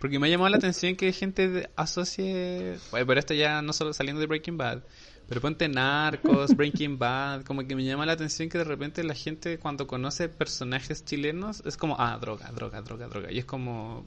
[0.00, 2.78] Porque me ha llamado la atención que gente asocie...
[2.90, 4.82] Bueno, pero esto ya no solo saliendo de Breaking Bad,
[5.28, 9.14] pero ponte Narcos, Breaking Bad, como que me llama la atención que de repente la
[9.14, 13.30] gente cuando conoce personajes chilenos es como, ah, droga, droga, droga, droga.
[13.30, 14.06] Y es como,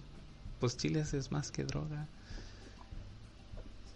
[0.59, 2.07] pues Chile es más que droga.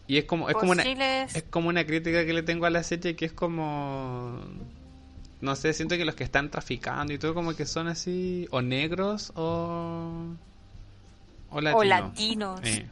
[0.05, 0.83] Y es como, es como una...
[0.83, 4.39] Es como una crítica que le tengo a la serie que es como...
[5.41, 8.61] No sé, siento que los que están traficando y todo como que son así o
[8.61, 10.35] negros o...
[11.49, 11.75] O latinos.
[11.81, 12.61] o latinos.
[12.63, 12.85] Eh.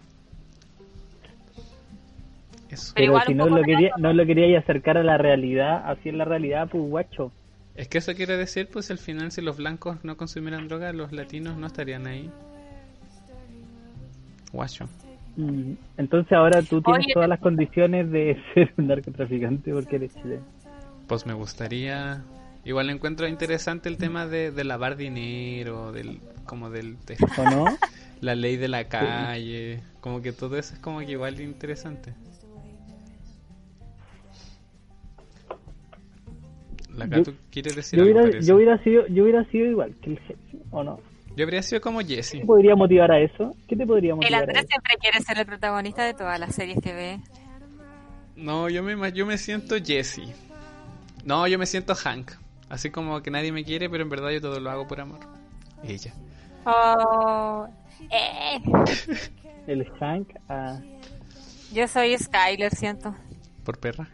[2.70, 2.94] Eso.
[2.96, 6.26] Pero si no lo, quería, no lo quería acercar a la realidad, así es la
[6.26, 7.32] realidad, pues guacho.
[7.76, 11.12] Es que eso quiere decir, pues al final si los blancos no consumieran droga, los
[11.12, 12.30] latinos no estarían ahí.
[14.52, 14.88] Guacho.
[15.36, 20.14] Mm, Entonces ahora tú tienes Oye, todas las condiciones de ser un narcotraficante porque eres
[20.16, 20.44] chileno.
[21.08, 22.24] Pues me gustaría...
[22.64, 26.98] Igual encuentro interesante el tema de, de lavar dinero, del como del...
[27.06, 27.66] de- ¿O no?
[28.22, 32.14] la ley de la calle, como que todo eso es como que igual interesante.
[36.96, 38.14] La Yo- ¿tú quieres decir Yo algo?
[38.14, 38.48] hubiera, parece?
[38.48, 41.00] yo hubiera sido yo hubiera sido igual que el jefe, ¿o no?
[41.36, 42.32] Yo habría sido como ¿Qué Jesse.
[42.40, 43.54] te podría motivar a eso?
[43.68, 46.56] ¿Qué te podría El motivar a Andrés siempre quiere ser el protagonista de todas las
[46.56, 47.20] series que ve.
[48.38, 50.22] No, yo me, yo me siento Jesse.
[51.26, 52.32] No, yo me siento Hank.
[52.70, 55.20] Así como que nadie me quiere, pero en verdad yo todo lo hago por amor.
[55.84, 56.14] Ella.
[56.66, 57.68] Oh,
[58.12, 58.62] eh,
[59.68, 60.80] El Hank, ah,
[61.74, 63.16] yo soy Skyler, siento.
[63.64, 64.08] Por perra.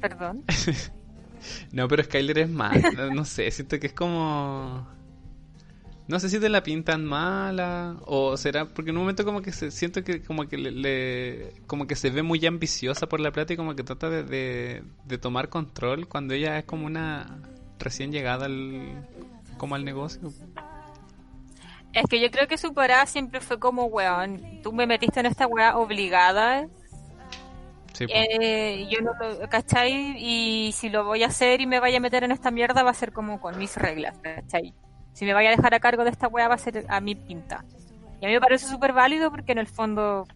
[0.00, 0.44] Perdón.
[1.72, 2.76] No, pero Skyler es más.
[2.94, 4.86] no- No sé, siento que es como.
[6.06, 9.50] No sé si te la pintan mala o será porque en un momento como que
[9.50, 13.32] se, siento que como que le, le- como que se ve muy ambiciosa por la
[13.32, 17.38] plata y como que trata de, de, de tomar control cuando ella es como una
[17.80, 19.04] recién llegada al
[19.58, 20.32] como al negocio.
[21.92, 25.26] Es que yo creo que su parada siempre fue como, weón, tú me metiste en
[25.26, 26.68] esta weá obligada,
[27.92, 28.12] Sí, po.
[28.14, 30.14] eh, yo no lo, ¿cachai?
[30.18, 32.90] Y si lo voy a hacer y me vaya a meter en esta mierda va
[32.90, 34.74] a ser como con mis reglas, ¿cachai?
[35.12, 37.14] Si me vaya a dejar a cargo de esta weá va a ser a mi
[37.14, 37.64] pinta.
[38.20, 40.26] Y a mí me parece súper válido porque en el fondo,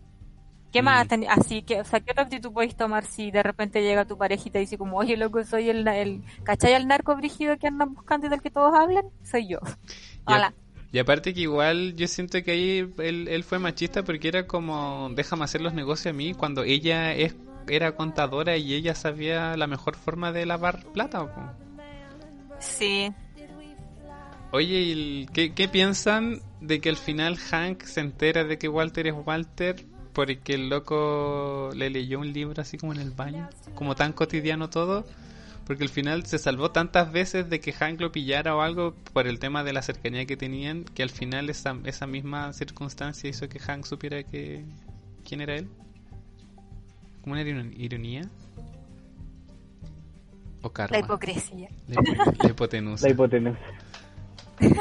[0.72, 1.06] ¿qué más?
[1.06, 1.08] Mm.
[1.08, 4.18] ten- Así que, o sea, ¿qué otra actitud podéis tomar si de repente llega tu
[4.18, 6.74] pareja y te dice como, oye, loco, soy el, el ¿cachai?
[6.74, 9.06] El narco brígido que andan buscando y del que todos hablan?
[9.22, 9.58] Soy yo.
[10.26, 10.52] Hola.
[10.92, 15.10] Y aparte que igual yo siento que ahí él, él fue machista porque era como,
[15.14, 17.34] déjame hacer los negocios a mí cuando ella es
[17.68, 21.56] era contadora y ella sabía la mejor forma de lavar plata.
[22.60, 23.12] Sí.
[24.52, 28.68] Oye, ¿y el- qué, qué piensan de que al final Hank se entera de que
[28.68, 33.50] Walter es Walter porque el loco le leyó un libro así como en el baño?
[33.74, 35.04] Como tan cotidiano todo.
[35.66, 39.26] Porque al final se salvó tantas veces de que Hank lo pillara o algo por
[39.26, 43.48] el tema de la cercanía que tenían que al final esa, esa misma circunstancia hizo
[43.48, 44.64] que Hank supiera que
[45.28, 45.68] quién era él.
[47.22, 48.22] Como una iron- ironía.
[50.62, 50.96] O karma.
[50.98, 51.68] La hipocresía.
[51.88, 53.06] La, hipo- la hipotenusa.
[53.06, 53.58] la hipotenusa.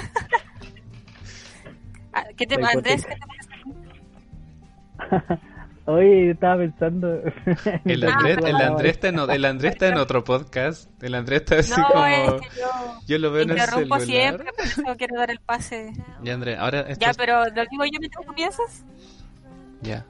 [2.18, 3.06] Ah, ¿Qué te, Andrés.
[3.06, 3.20] ¿qué te
[5.10, 5.42] parece?
[5.88, 7.08] Oye, estaba pensando.
[7.86, 8.56] El Ah, Andrés, el.
[8.56, 10.90] Andrés está en, el Andrés está en otro podcast.
[11.04, 12.06] El Andrés está así No, como.
[12.06, 14.02] es que yo Yo lo veo en el interrumpo celular.
[14.08, 15.94] siempre, por eso quiero dar el pase.
[16.24, 18.84] Ya, Andrés, ahora esto Ya, es- pero lo digo yo mientras tú piensas.
[19.82, 20.04] Ya.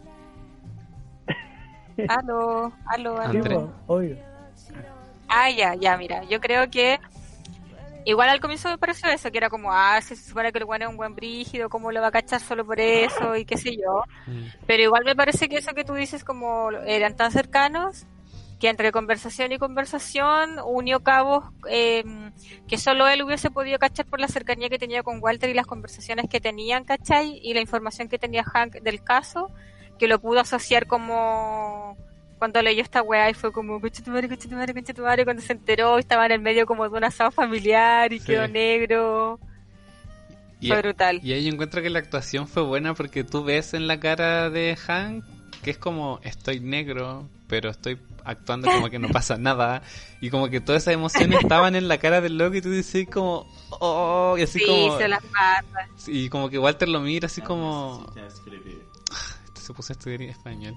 [2.08, 3.40] Aló, aló, aló.
[3.40, 3.60] Andrés.
[5.28, 6.24] Ah, ya, ya, mira.
[6.26, 7.00] Yo creo que
[8.06, 10.86] igual al comienzo me pareció eso, que era como, ah, se supone que el guano
[10.86, 13.36] es un buen brígido, ¿cómo lo va a cachar solo por eso?
[13.36, 14.04] Y qué sé yo.
[14.28, 14.46] Mm.
[14.66, 18.06] Pero igual me parece que eso que tú dices como eran tan cercanos
[18.60, 22.04] que entre conversación y conversación unió cabos eh,
[22.68, 25.68] que solo él hubiese podido cachar por la cercanía que tenía con Walter y las
[25.68, 27.40] conversaciones que tenían, ¿cachai?
[27.44, 29.52] Y la información que tenía Hank del caso,
[30.00, 31.98] que lo pudo asociar como
[32.46, 35.02] cuando leyó esta weá y fue como coche tu madre, coche tu madre, coche tu
[35.02, 38.26] madre", cuando se enteró estaba en el medio como de un asado familiar y Sí.
[38.28, 39.40] quedó negro.
[40.62, 41.20] Y, Fue brutal.
[41.24, 44.76] y ahí encuentro que la actuación fue buena porque tú ves en la cara de
[44.78, 45.24] Hank
[45.64, 49.82] que es como estoy negro, pero estoy actuando como que no pasa nada.
[50.22, 53.08] Y como que todas esas emociones estaban en la cara del loco y tú dices
[53.12, 54.98] como, oh, y así Sí, como...
[55.00, 55.88] se las pasa.
[56.08, 58.06] Y como que Walter lo mira así como...
[59.46, 60.76] Este se puso a estudiar en español.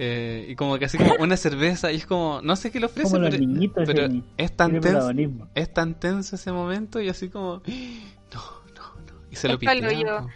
[0.00, 2.86] Eh, y como que así como una cerveza y es como, no sé qué le
[2.86, 5.10] ofrece, Como pero, niñitos, pero ese- es tan tenso,
[5.56, 8.42] es tan tenso ese momento y así como, no,
[8.76, 9.12] no, no.
[9.28, 10.28] Y se lo Es po.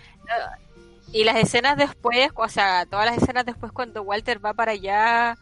[1.12, 5.36] Y las escenas después, o sea, todas las escenas después cuando Walter va para allá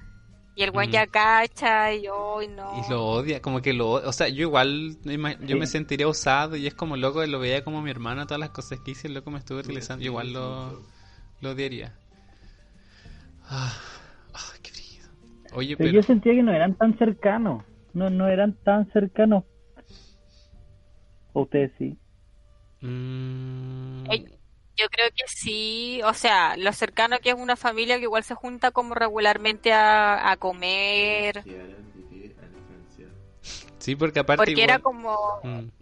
[0.54, 0.92] y el buen Mm.
[0.92, 2.84] ya cacha y hoy no.
[2.86, 4.98] Y lo odia, como que lo o sea, yo igual
[5.46, 8.50] yo me sentiría usado y es como loco, lo veía como mi hermano, todas las
[8.50, 10.82] cosas que hice, el loco me estuvo utilizando, yo igual lo,
[11.40, 11.94] lo odiaría.
[13.48, 13.72] Ah.
[15.52, 17.64] Oye, Pero pero yo sentía que no eran tan cercanos.
[17.92, 19.44] No, no eran tan cercanos.
[21.32, 21.96] O ustedes sí.
[22.80, 24.04] mm.
[24.76, 28.34] Yo creo que sí, o sea, lo cercano que es una familia que igual se
[28.34, 31.44] junta como regularmente a, a comer,
[33.78, 35.18] sí, porque aparte porque era como...
[35.42, 35.79] Mm.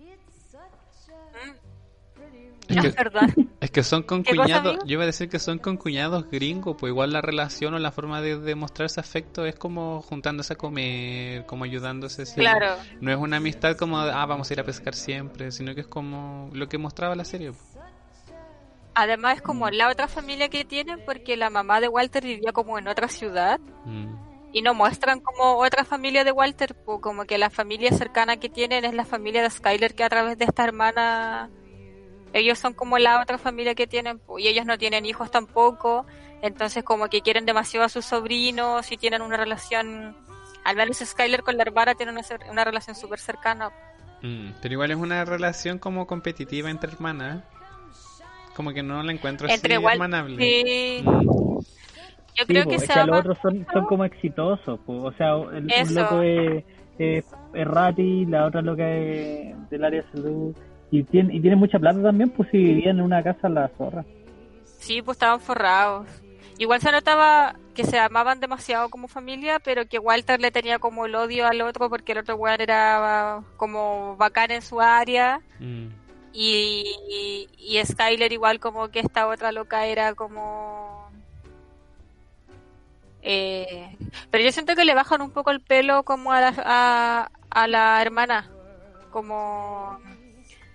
[2.83, 3.49] Mm, Es que-.
[3.61, 6.31] Es que son con ¿Qué cosa, cuñados, yo iba a decir que son con cuñados
[6.31, 10.53] gringos, pues igual la relación o la forma de demostrar ese afecto es como juntándose
[10.53, 12.24] a comer, como ayudándose.
[12.35, 12.76] Claro.
[13.01, 15.87] No es una amistad como, ah, vamos a ir a pescar siempre, sino que es
[15.89, 17.53] como lo que mostraba la serie.
[18.95, 22.79] Además es como la otra familia que tienen porque la mamá de Walter vivía como
[22.79, 24.07] en otra ciudad Mm.
[24.53, 28.85] y no muestran como otra familia de Walter, como que la familia cercana que tienen
[28.85, 31.49] es la familia de Skyler que a través de esta hermana
[32.39, 36.07] ellos son como la otra familia que tienen y ellos no tienen hijos tampoco,
[36.43, 40.16] entonces como que quieren demasiado a sus sobrinos y tienen una relación,
[40.64, 43.70] al menos Skyler con la hermana tienen una, una relación súper cercana.
[44.22, 47.45] Mm, Pero igual es una relación como competitiva entre hermanas.
[48.55, 50.36] Como que no la encuentro así Entre Wal- hermanable.
[50.36, 51.03] Sí.
[51.05, 51.59] Mm.
[52.34, 54.78] Yo creo que es que los otros son, son como exitosos.
[54.80, 55.03] po.
[55.03, 56.64] O sea, el, un loco es,
[56.99, 57.24] es,
[57.55, 60.57] es Rati, la otra loca es del área de salud.
[60.91, 63.68] Y tiene, y tiene mucha plata también, pues si vivían en una casa en la
[63.76, 64.05] zorra.
[64.78, 66.07] Sí, pues estaban forrados.
[66.59, 71.07] Igual se notaba que se amaban demasiado como familia, pero que Walter le tenía como
[71.07, 75.89] el odio al otro porque el otro weón era como bacán en su área Mm.
[76.32, 81.09] y, y, y Skyler igual como que esta otra loca era como...
[83.22, 83.97] Eh,
[84.30, 87.66] pero yo siento que le bajan un poco el pelo como a la, a, a
[87.68, 88.49] la hermana,
[89.11, 89.99] como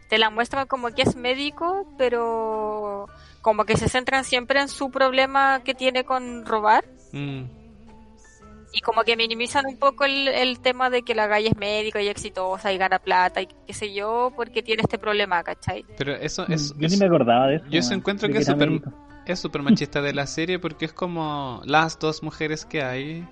[0.09, 3.07] te la muestran como que es médico, pero
[3.41, 7.43] como que se centran siempre en su problema que tiene con robar Mm.
[8.73, 11.99] y como que minimizan un poco el, el tema de que la galla es médico
[11.99, 15.85] y exitosa y gana plata y qué sé yo, porque tiene este problema, ¿cachai?
[15.97, 16.73] Pero eso es...
[16.75, 17.65] Mm, Yo ni me acordaba de eso.
[17.69, 18.81] Yo eso encuentro que es súper
[19.27, 23.27] es súper machista de la serie porque es como las dos mujeres que hay.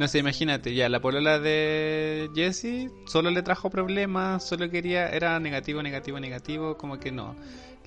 [0.00, 5.38] No sé, imagínate, ya la polola de Jessie solo le trajo problemas, solo quería, era
[5.40, 7.36] negativo, negativo, negativo, como que no.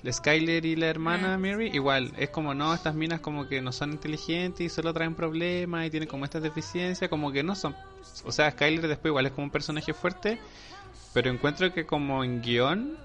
[0.04, 3.72] La Skyler y la hermana Mary, igual, es como no, estas minas como que no
[3.72, 7.74] son inteligentes y solo traen problemas y tienen como estas deficiencias, como que no son.
[8.24, 10.38] O sea, Skyler después igual es como un personaje fuerte,
[11.12, 12.96] pero encuentro que como en guion,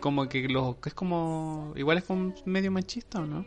[0.00, 1.72] como que lo que es como.
[1.76, 3.42] Igual es como medio machista, ¿o no?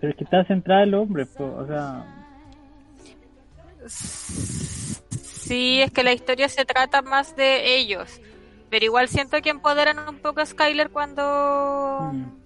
[0.00, 2.22] Pero es que está centrada en los hombres, po, o sea.
[3.88, 8.20] Sí, es que la historia se trata más de ellos,
[8.70, 12.44] pero igual siento que empoderan un poco a Skyler cuando mm,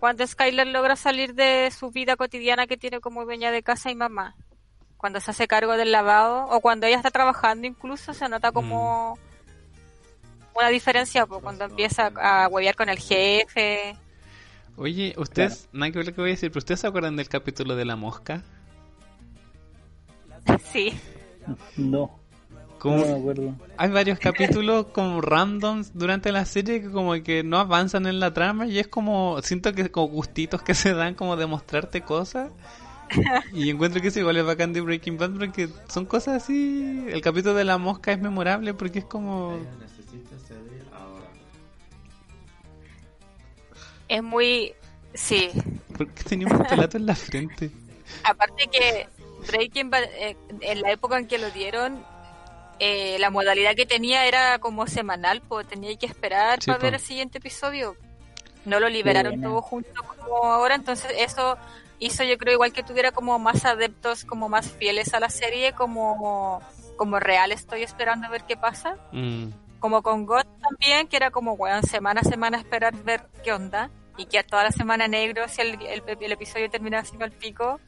[0.00, 3.94] cuando Skyler logra salir de su vida cotidiana que tiene como dueña de casa y
[3.94, 4.36] mamá.
[4.98, 9.18] Cuando se hace cargo del lavado o cuando ella está trabajando incluso se nota como
[10.54, 13.96] una diferencia pues, cuando empieza a huevear con el jefe.
[14.76, 17.28] Oye, ustedes, nada que ver lo que voy a decir, pero ustedes se acuerdan del
[17.28, 18.42] capítulo de la mosca?
[20.72, 20.92] Sí.
[21.76, 22.20] No,
[22.78, 23.54] Como no me acuerdo.
[23.76, 28.32] hay varios capítulos como randoms durante la serie que como que no avanzan en la
[28.34, 32.52] trama y es como siento que como gustitos que se dan como de mostrarte cosas
[33.52, 37.20] y encuentro que es igual es bacán de Breaking Bad porque son cosas así el
[37.20, 39.68] capítulo de la mosca es memorable porque es como
[44.08, 44.74] Es muy...
[45.14, 45.50] Sí.
[45.96, 47.70] ¿por qué teníamos un pelato en la frente?
[48.24, 49.08] Aparte que
[49.90, 52.04] Bad, eh, en la época en que lo dieron,
[52.78, 56.84] eh, la modalidad que tenía era como semanal, pues tenía que esperar Sí, para po.
[56.84, 57.96] ver el siguiente episodio.
[58.64, 61.56] No lo liberaron todo junto como ahora, entonces eso
[61.98, 65.72] hizo yo creo igual que tuviera como más adeptos, como más fieles a la serie,
[65.74, 66.62] como,
[66.96, 68.96] como real estoy esperando a ver qué pasa.
[69.12, 69.48] Mm,
[69.80, 73.90] Como con God también, que era como, weón, semana a semana esperar ver qué onda.
[74.16, 77.32] Y que a toda la semana negro, si el, el, el episodio termina así al
[77.32, 77.80] pico.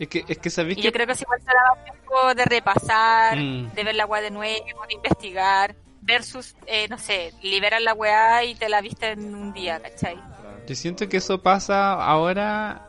[0.00, 0.86] Es que, es que sabéis Y que...
[0.88, 3.72] yo creo que si igual se daba tiempo de repasar, Mm.
[3.74, 8.42] de ver la weá de nuevo, de investigar, versus, eh, no sé, liberar la weá
[8.44, 10.16] y te la viste en un día, ¿cachai?
[10.66, 12.88] Yo siento que eso pasa ahora.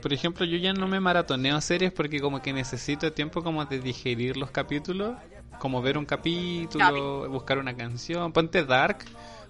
[0.00, 3.80] Por ejemplo, yo ya no me maratoneo series porque como que necesito tiempo como de
[3.80, 5.16] digerir los capítulos,
[5.58, 8.32] como ver un capítulo, buscar una canción.
[8.32, 8.98] Ponte Dark,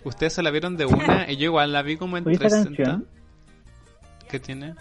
[0.05, 2.49] ustedes se la vieron de una y yo igual la vi como en Oye, esta
[2.49, 2.85] 360.
[2.85, 3.09] canción,
[4.31, 4.75] ¿Qué tiene?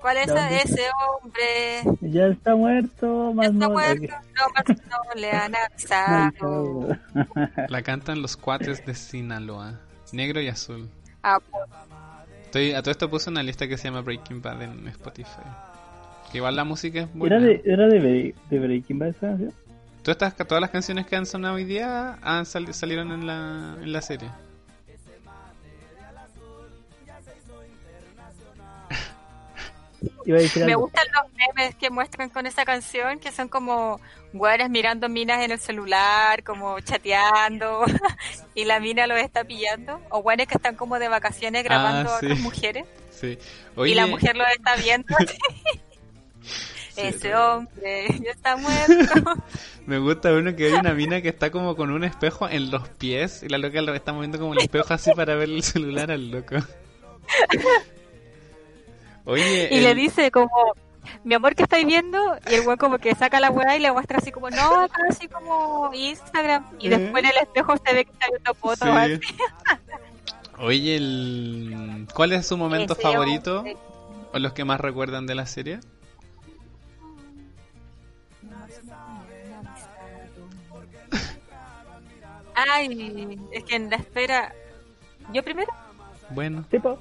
[0.00, 0.30] ¿Cuál es
[0.64, 0.82] ese
[1.20, 1.98] hombre?
[2.00, 3.70] ya está muerto, más Está no.
[3.70, 4.06] muerto,
[4.36, 6.88] no, más no le han avisado.
[7.68, 9.80] La cantan los cuates de Sinaloa,
[10.12, 10.88] negro y azul.
[11.22, 11.64] Ah, pues,
[12.44, 15.42] Estoy, a todo esto puse una lista que se llama Breaking Bad en Spotify.
[16.30, 17.36] Que igual la música es buena.
[17.36, 19.52] ¿Era de, era de, de Breaking Bad esa canción?
[20.02, 23.76] Todas, estas, todas las canciones que han sonado hoy día han sali- salieron en la,
[23.82, 24.28] en la serie.
[30.26, 34.00] Iba a decir Me gustan los memes que muestran con esa canción, que son como
[34.32, 37.84] güeyes mirando minas en el celular, como chateando,
[38.54, 42.16] y la mina los está pillando, o güeyes que están como de vacaciones grabando Ah,
[42.16, 42.26] a sí.
[42.26, 43.38] otras mujeres, Sí.
[43.84, 45.14] y la mujer los está viendo.
[46.96, 49.34] Ese hombre ya está muerto.
[49.86, 52.88] Me gusta uno que hay una mina que está como con un espejo en los
[52.88, 56.10] pies y la loca lo está moviendo como el espejo así para ver el celular
[56.12, 56.56] al loco.
[59.24, 60.50] Oye, Y le dice como,
[61.24, 62.18] mi amor, ¿qué estáis viendo?
[62.50, 65.02] Y el güey como que saca la weá y le muestra así como, no, acá
[65.08, 66.64] así como Instagram.
[66.78, 68.88] Y después en el espejo se ve que está viendo fotos.
[68.88, 69.16] así.
[69.16, 69.36] Sí.
[70.58, 72.06] Oye, el...
[72.14, 73.64] ¿cuál es su momento favorito
[74.32, 75.80] o los que más recuerdan de la serie?
[82.54, 84.54] Ay, es que en la espera.
[85.32, 85.72] Yo primero.
[86.30, 86.98] Bueno, Sí, po.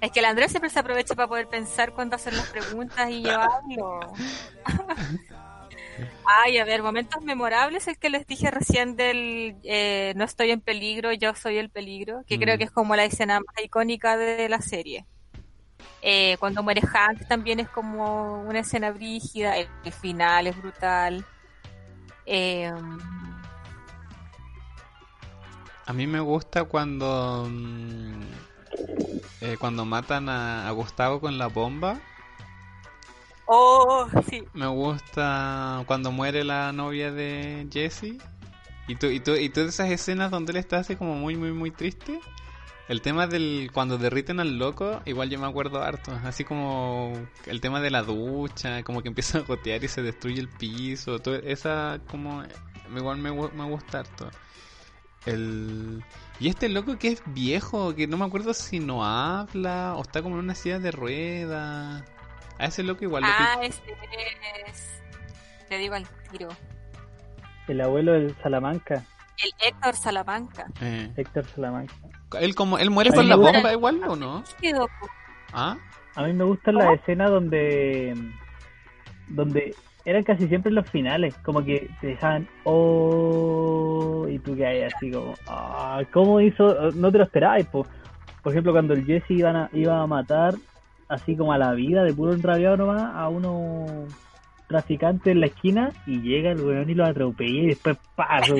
[0.00, 3.22] Es que el Andrés siempre se aprovecha para poder pensar cuándo hacer las preguntas y
[3.22, 4.00] yo hablo.
[6.24, 10.60] Ay, a ver, momentos memorables, el que les dije recién del eh, No estoy en
[10.60, 12.40] peligro, yo soy el peligro, que Mm.
[12.40, 15.06] creo que es como la escena más icónica de la serie.
[16.02, 21.24] Eh, cuando muere Hank también es como una escena brígida, el, el final es brutal.
[22.26, 22.70] Eh,
[25.86, 28.20] a mí me gusta cuando mm,
[29.40, 32.00] eh, cuando matan a, a Gustavo con la bomba.
[33.46, 38.16] oh, sí, Me gusta cuando muere la novia de Jesse.
[38.88, 41.52] Y, tú, y, tú, y todas esas escenas donde él está así como muy, muy,
[41.52, 42.20] muy triste.
[42.88, 46.12] El tema del cuando derriten al loco, igual yo me acuerdo harto.
[46.24, 47.12] Así como
[47.46, 51.18] el tema de la ducha, como que empieza a gotear y se destruye el piso.
[51.18, 52.44] Todo, esa como
[52.96, 54.30] igual me, me gusta harto.
[55.26, 56.02] El...
[56.38, 60.22] Y este loco que es viejo, que no me acuerdo si no habla o está
[60.22, 62.04] como en una silla de ruedas.
[62.58, 63.82] A ese loco igual lo ah, ese
[64.66, 65.02] es,
[65.68, 66.48] te digo al tiro,
[67.68, 69.04] El abuelo del Salamanca,
[69.42, 70.66] el Héctor Salamanca.
[70.80, 71.92] Eh, Héctor Salamanca.
[72.40, 74.42] él como él muere con la gusta- bomba igual o no?
[75.52, 75.76] Ah,
[76.14, 78.14] A mí me gustan las escenas donde
[79.28, 79.74] donde
[80.06, 82.46] eran casi siempre los finales, como que te dejaban
[83.10, 86.90] oh y tú que hay así como ah, ¿cómo hizo?
[86.92, 87.86] No te lo esperabas, po.
[88.42, 90.54] por ejemplo cuando el Jesse iban a- iba a matar
[91.08, 93.84] así como a la vida de puro enrabiado nomás a uno
[94.68, 98.56] traficante en la esquina y llega el weón y lo atropella y después pa su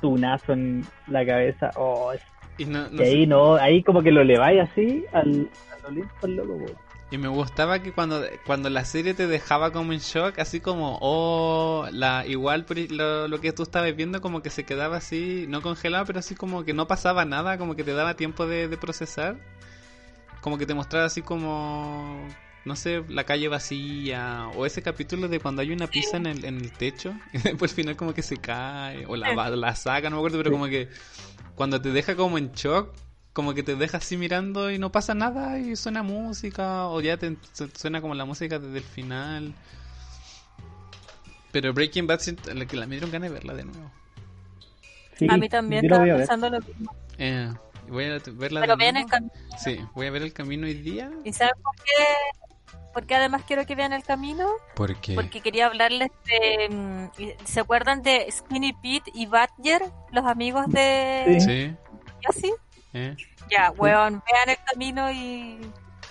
[0.00, 2.12] tunazo en la cabeza, oh,
[2.58, 3.04] y no, no y sé.
[3.04, 6.72] ahí no, ahí como que lo leváis así al, al Olimpo al loco, po.
[7.12, 10.98] Y me gustaba que cuando, cuando la serie te dejaba como en shock, así como,
[11.02, 15.60] oh, la, igual lo, lo que tú estabas viendo como que se quedaba así, no
[15.60, 18.76] congelado, pero así como que no pasaba nada, como que te daba tiempo de, de
[18.78, 19.36] procesar.
[20.40, 22.26] Como que te mostraba así como,
[22.64, 26.44] no sé, la calle vacía, o ese capítulo de cuando hay una pizza en el,
[26.46, 29.76] en el techo, y después al final como que se cae, o la, va- la
[29.76, 30.88] saca, no me acuerdo, pero como que
[31.56, 32.88] cuando te deja como en shock,
[33.32, 37.16] como que te deja así mirando y no pasa nada y suena música o ya
[37.16, 39.54] te su- suena como la música desde el final.
[41.50, 42.20] Pero Breaking Bad
[42.54, 43.90] la que la me dieron ganas de verla de nuevo.
[45.18, 46.20] Sí, a mí también estaba voy a ver.
[46.22, 46.94] pensando lo mismo.
[47.18, 47.52] Eh,
[47.88, 49.08] voy a verla Pero de vean el nuevo.
[49.08, 49.32] camino.
[49.58, 51.10] Sí, voy a ver el camino hoy día.
[51.24, 52.76] ¿Y saben por qué?
[52.94, 54.48] Porque además quiero que vean el camino.
[54.74, 56.68] Porque Porque quería hablarles de.
[56.74, 59.82] mm, ¿Se acuerdan de Skinny Pete y Badger?
[60.10, 61.38] Los amigos de.
[61.40, 61.76] Sí.
[62.40, 62.52] sí?
[62.94, 63.16] Eh.
[63.50, 65.58] Ya, weón, vean el camino y.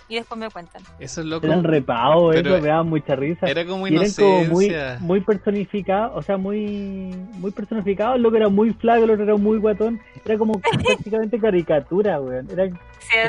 [0.10, 0.82] y después me cuentan.
[1.00, 1.46] Eso es loco.
[1.48, 3.48] Eran repavos, Pero eso me daba mucha risa.
[3.48, 4.98] Era como Y eran como muy, inocencia.
[5.00, 8.18] muy personificados, o sea, muy muy personificados.
[8.18, 10.00] El loco era muy flaco, el otro era muy guatón.
[10.26, 12.48] Era como prácticamente caricatura, weón.
[12.52, 12.68] Era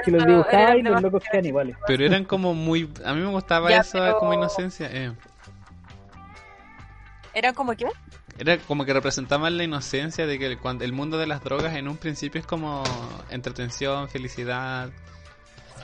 [0.05, 1.77] que los dibujaba y los locos quedan iguales.
[1.87, 2.91] Pero eran como muy...
[3.05, 4.89] A mí me gustaba Ya, eso pero- como inocencia.
[4.93, 5.13] eh.
[7.35, 7.87] Eran como que,
[8.43, 11.77] Era como que representaban la inocencia de que el, cuando, el mundo de las drogas
[11.77, 12.83] en un principio es como
[13.31, 14.91] entretención, felicidad.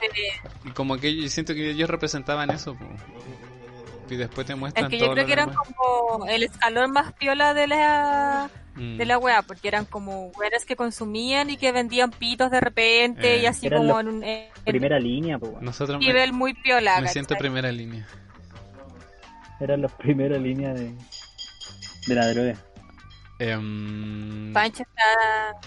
[0.03, 0.33] eh,
[0.65, 2.75] Y como que yo siento que ellos representaban eso.
[2.75, 2.85] po.
[4.11, 5.67] Y después te es muestran que yo todo creo que eran demás.
[5.77, 8.97] como el escalón más piola de la Mm.
[8.97, 13.35] de la wea, porque eran como weas que consumían y que vendían pitos de repente
[13.37, 13.43] Eh.
[13.43, 15.53] y así Eran como en un en Primera línea, pues.
[15.61, 16.93] Nosotros un me, nivel muy piola.
[16.95, 17.13] me ¿cachai?
[17.13, 18.07] siento primera línea.
[19.61, 20.95] Eran los primera línea de,
[22.09, 22.55] de la droga.
[23.39, 25.61] Em, Pancho está,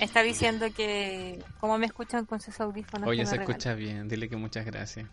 [0.00, 3.08] está diciendo que cómo me escuchan con sus audífonos.
[3.08, 4.08] Oye, que se escucha bien.
[4.08, 5.08] Dile que muchas gracias.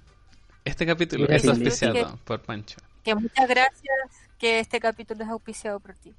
[0.66, 2.20] Este capítulo es que auspiciado lindo.
[2.24, 2.78] por Pancho.
[3.04, 3.94] Que muchas gracias
[4.38, 6.14] que este capítulo es auspiciado por ti.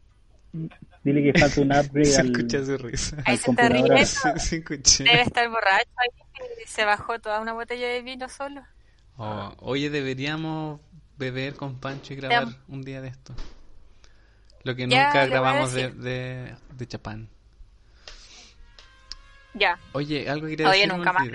[1.02, 3.16] Dile que falta un upgrade Se al, escucha su risa.
[3.24, 3.96] Ahí se está riendo.
[4.04, 5.04] Sí.
[5.04, 8.62] Debe estar borracho ahí y se bajó toda una botella de vino solo.
[9.16, 10.80] Oh, oye, deberíamos
[11.16, 13.34] beber con Pancho y grabar un día de esto.
[14.64, 17.28] Lo que Ya, nunca grabamos de, de, de Chapán.
[19.54, 19.78] Ya.
[19.92, 20.92] Oye, algo quería Oye, decir.
[20.98, 21.28] nunca más.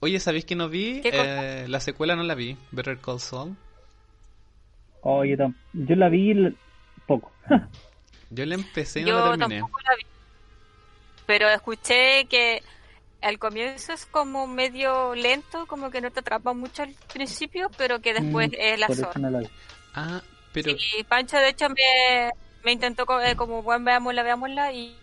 [0.00, 1.00] Oye, ¿sabéis que no vi?
[1.04, 2.56] Eh, la secuela no la vi.
[2.72, 3.54] Better Call Saul.
[5.02, 6.34] Oye, tam- yo la vi
[7.06, 7.32] poco.
[8.32, 9.60] Yo la empecé y no Yo la terminé.
[9.60, 10.02] tampoco la vi.
[11.26, 12.62] Pero escuché que
[13.22, 18.00] al comienzo es como medio lento, como que no te atrapa mucho al principio, pero
[18.00, 19.20] que después Mm, es la zorra.
[19.20, 19.48] no la vi.
[19.94, 20.22] Ah,
[20.52, 22.30] pero Y Pancho, de hecho, me,
[22.64, 24.96] me intentó eh, como, bueno, veámosla, veámosla, y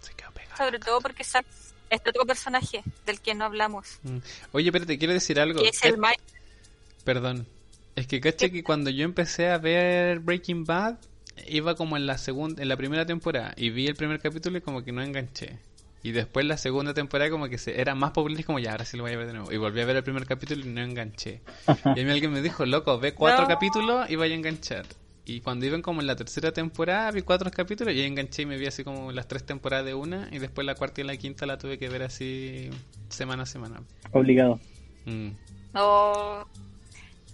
[0.00, 0.56] se quedó pegado.
[0.56, 1.46] sobre todo porque sale
[1.90, 4.18] este otro personaje del que no hablamos, Mm.
[4.52, 5.60] Oye, espérate, quiero decir algo.
[5.62, 6.20] que es el Mike.
[7.04, 7.46] Perdón.
[7.96, 10.96] Es que caché que cuando yo empecé a ver Breaking Bad,
[11.46, 14.60] iba como en la segunda, en la primera temporada y vi el primer capítulo y
[14.62, 15.58] como que no enganché.
[16.04, 18.84] Y después la segunda temporada como que se, era más popular y como ya, ahora
[18.84, 19.50] sí lo voy a ver de nuevo.
[19.50, 21.40] Y volví a ver el primer capítulo y no enganché.
[21.66, 23.48] Y a mí alguien me dijo, loco, ve cuatro No.
[23.48, 24.84] capítulos y vaya a enganchar.
[25.24, 28.46] Y cuando iban como en la tercera temporada, vi cuatro capítulos y ahí enganché y
[28.46, 30.28] me vi así como las tres temporadas de una.
[30.30, 32.68] Y después la cuarta y la quinta la tuve que ver así
[33.08, 33.80] semana a semana.
[34.12, 34.60] Obligado.
[35.06, 35.30] Mm.
[35.72, 36.46] No,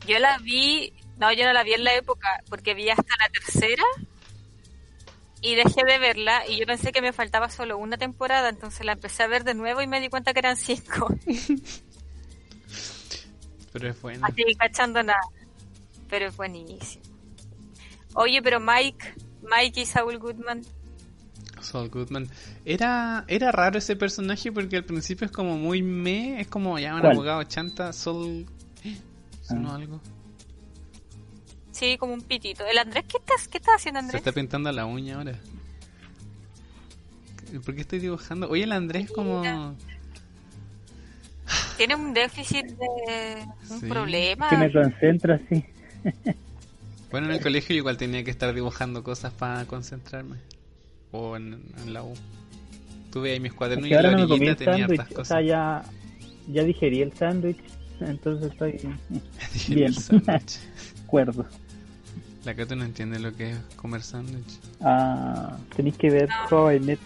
[0.06, 3.28] yo la vi, no, yo no la vi en la época, porque vi hasta la
[3.30, 3.82] tercera
[5.42, 8.92] y dejé de verla y yo pensé que me faltaba solo una temporada, entonces la
[8.92, 11.14] empecé a ver de nuevo y me di cuenta que eran cinco,
[13.72, 14.26] Pero es bueno.
[14.26, 15.20] así cachando nada,
[16.08, 17.04] pero es buenísimo.
[18.14, 20.62] Oye, pero Mike, Mike y Saul Goodman,
[21.60, 22.28] Saul Goodman.
[22.64, 26.94] Era, era raro ese personaje porque al principio es como muy me, es como ya
[26.96, 28.46] un abogado chanta, Saul...
[28.82, 28.96] ¿Eh?
[29.42, 29.76] ¿Sonó Ah.
[29.76, 30.00] algo?
[31.80, 32.64] Sí, como un pitito.
[32.66, 34.20] El Andrés, ¿qué estás, qué estás haciendo Se Andrés?
[34.20, 35.34] está pintando la uña ahora.
[37.64, 38.48] ¿Por qué estoy dibujando?
[38.48, 39.74] Oye, el Andrés como...
[41.76, 43.86] Tiene un déficit de un Sí.
[43.86, 44.48] problema.
[44.50, 45.64] Que me concentro así.
[47.10, 50.36] Bueno, en el colegio igual tenía que estar dibujando cosas para concentrarme.
[51.10, 52.14] O en, en la U.
[53.10, 55.44] Tuve ahí mis Es cuadernos y la no me tenía hartas O sea, cosas.
[55.44, 55.82] ya,
[56.52, 57.58] ya digerí el sándwich.
[58.00, 58.72] Entonces estoy
[59.68, 59.84] bien.
[59.88, 60.58] el sándwich.
[61.06, 61.46] cuerdo.
[62.44, 64.58] La que tú no entiende lo que es comer sándwich.
[64.80, 66.98] Ah, tenéis que ver How I Met.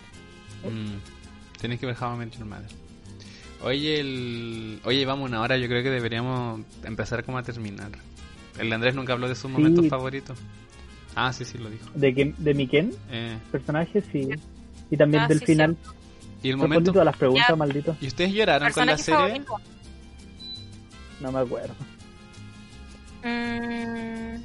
[0.65, 2.69] Mm, Tienes que ver How I Met Your Mother.
[3.63, 4.81] Oye, el...
[4.85, 5.57] Oye, vamos una hora.
[5.57, 7.91] Yo creo que deberíamos empezar como a terminar.
[8.59, 9.57] El Andrés nunca habló de sus Sí.
[9.57, 10.39] momentos favoritos.
[11.17, 11.87] Ah, sí, sí, lo dijo.
[11.95, 14.29] De, Ken- de mi Ken, Eh, personaje, sí.
[14.91, 15.77] Y también Ah, del sí, final.
[16.43, 16.93] y el momento...
[16.93, 17.97] todas las preguntas, maldito.
[18.01, 19.19] ¿Y ustedes lloraron con la serie?
[19.21, 19.55] favorito.
[21.21, 21.75] No me acuerdo.
[23.25, 24.37] Mm,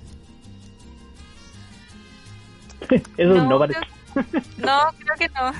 [3.17, 3.79] Eso es un no parece.
[4.13, 4.23] creo-
[4.57, 5.51] no, creo que no.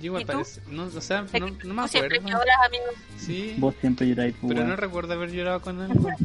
[0.00, 0.60] Yo igual parece...
[0.68, 2.38] No, o sea, no, me siempre acuerdo.
[2.38, 2.84] lloras, amigo.
[3.16, 6.08] Sí, Vos siempre lloráis, pues, pero no recuerdo haber llorado con algo.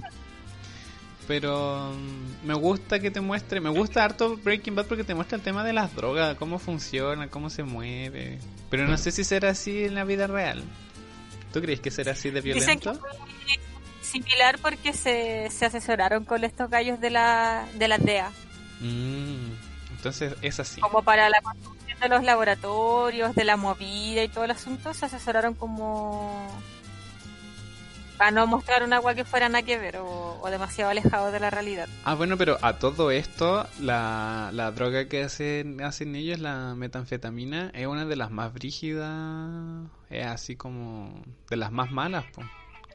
[1.28, 5.36] Pero mm, me gusta que te muestre, me gusta harto Breaking Bad porque te muestra
[5.38, 8.39] el tema de las drogas, cómo funciona, cómo se mueve.
[8.72, 10.64] Pero no sé si será así en la vida real.
[11.53, 13.07] ¿Tú crees que será así de Dicen que violento?
[14.01, 18.32] similar porque se, se asesoraron con estos gallos de la, de la DEA,
[18.80, 19.51] Mm,
[19.91, 20.80] entonces es así.
[20.82, 25.05] como para la construcción de los laboratorios, de la movida y todo el asunto, se
[25.05, 26.47] asesoraron como
[28.17, 31.39] Para no mostrar un agua que fuera nada que ver o, o demasiado alejado de
[31.39, 31.88] la realidad.
[32.03, 37.71] Ah, bueno, pero a todo esto, la, la droga que hacen, hacen ellos, la metanfetamina,
[37.73, 42.47] es una de las más brígidas, es así como de las más malas, pues.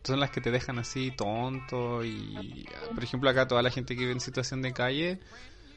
[0.02, 4.00] Son las que te dejan así tonto y, por ejemplo, acá toda la gente que
[4.00, 5.18] vive en situación de calle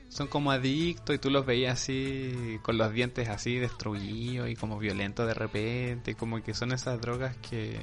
[0.10, 4.80] son como adictos y tú los veías así con los dientes así destruidos y como
[4.80, 7.80] violentos de repente, como que son esas drogas que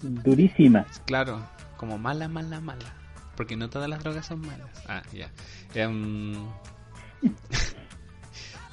[0.00, 0.84] Durísima.
[1.06, 1.40] Claro,
[1.76, 2.94] como mala, mala, mala.
[3.36, 4.68] Porque no todas las drogas son malas.
[4.88, 5.30] Ah, ya.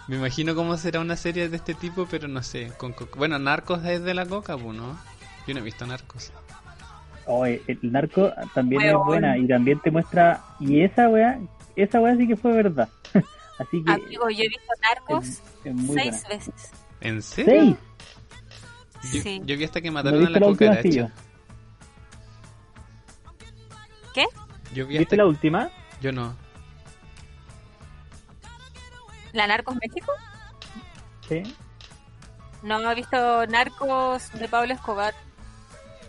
[0.07, 2.71] Me imagino cómo será una serie de este tipo, pero no sé.
[2.77, 4.97] Con co- bueno, Narcos es de la coca, pues, ¿no?
[5.45, 6.31] Yo no he visto Narcos.
[7.31, 10.41] Oh, el narco también es buena y también te muestra.
[10.59, 11.39] Y esa weá,
[11.75, 12.89] esa weá sí que fue verdad.
[13.59, 16.27] Así que Amigo, yo he visto Narcos es, es muy seis buena.
[16.29, 16.71] veces.
[17.01, 17.77] ¿En serio?
[19.01, 19.13] ¿Seis?
[19.13, 19.41] Yo, Sí.
[19.45, 21.11] yo vi hasta que ¿No mataron a la la cucaracha.
[24.13, 24.25] ¿Qué?
[24.73, 25.15] Yo vi ¿Viste hasta...
[25.17, 25.69] la última?
[26.01, 26.35] Yo no.
[29.33, 30.11] ¿La Narcos México?
[31.27, 31.43] Sí.
[32.63, 35.13] No he visto Narcos de Pablo Escobar,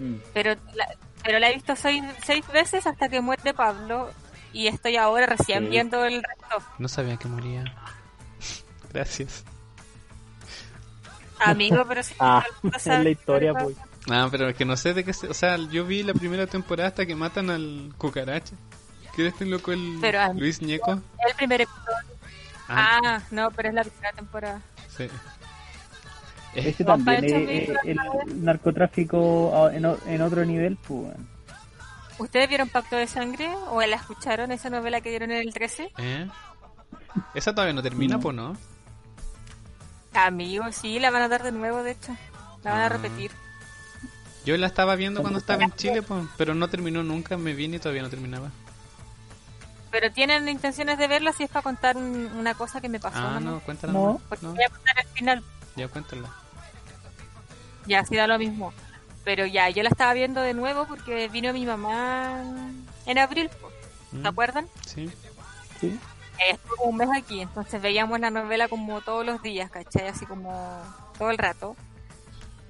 [0.01, 0.17] Mm.
[0.33, 0.89] pero la,
[1.23, 4.11] pero la he visto seis, seis veces hasta que muere Pablo
[4.53, 5.71] y estoy ahora recién Sí.
[5.71, 6.63] viendo el resto.
[6.79, 7.65] No sabía que moría.
[8.93, 9.45] Gracias.
[11.45, 13.77] Amigo, pero si Ah, el mundo es la historia, pues.
[14.11, 15.29] Ah, pero es que no sé de qué se...
[15.29, 18.55] O sea, yo vi la primera temporada hasta que matan al cucaracha.
[19.15, 20.93] ¿Qué este loco el Pero, ah, Luis Ñeco?
[20.93, 21.97] El primer episodio.
[22.69, 24.61] Ah, Ah, no, pero es la primera temporada.
[24.97, 25.09] sí.
[26.53, 31.15] Ese también es es el narcotráfico en, en otro nivel, pues.
[32.21, 35.91] ¿Ustedes vieron Pacto de Sangre o la escucharon esa novela que dieron en el 13?
[35.99, 36.29] ¿Eh?
[37.35, 38.21] Esa todavía no termina, No.
[38.21, 38.57] pues, ¿no?
[40.15, 42.15] Amigo, sí, la van a dar de nuevo, de hecho.
[42.63, 42.87] La van Ah.
[42.87, 43.31] a repetir.
[44.45, 47.77] Yo la estaba viendo cuando estaba en Chile, pues, pero no terminó nunca, me vine
[47.77, 48.51] y todavía no terminaba.
[49.91, 53.19] Pero tienen intenciones de verla si es para contar un- una cosa que me pasó.
[53.19, 53.53] Ah, ¿no?
[53.53, 53.93] no, cuéntala.
[53.93, 53.99] No.
[54.07, 54.23] nomás.
[54.29, 55.45] Porque No, voy a contar al final.
[55.77, 56.29] ya cuéntala.
[57.87, 58.73] Ya, sí da lo mismo.
[59.25, 62.43] Pero ya, yo la estaba viendo de nuevo porque vino mi mamá
[63.07, 63.71] en abril, po,
[64.13, 64.69] Mm, ¿se acuerdan?
[64.87, 65.09] Sí.
[65.81, 65.87] Sí.
[66.39, 70.09] Eh, Estuvo un mes aquí, entonces veíamos la novela como todos los días, ¿cachai?
[70.09, 70.83] Así como
[71.17, 71.77] todo el rato.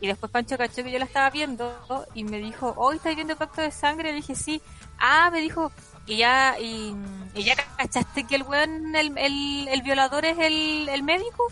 [0.00, 1.74] Y después Pancho cachó que yo la estaba viendo
[2.14, 4.10] y me dijo, hoy estás viendo Pacto de Sangre?
[4.10, 4.60] Le dije, sí.
[4.98, 5.72] Ah, me dijo,
[6.06, 6.94] y ya, y,
[7.34, 11.50] y ya cachaste que el weón, el, el, el violador es el, el médico.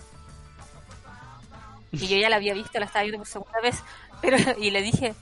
[1.92, 3.82] Y yo ya la había visto, la estaba viendo por segunda vez.
[4.20, 5.14] Pero, y le dije,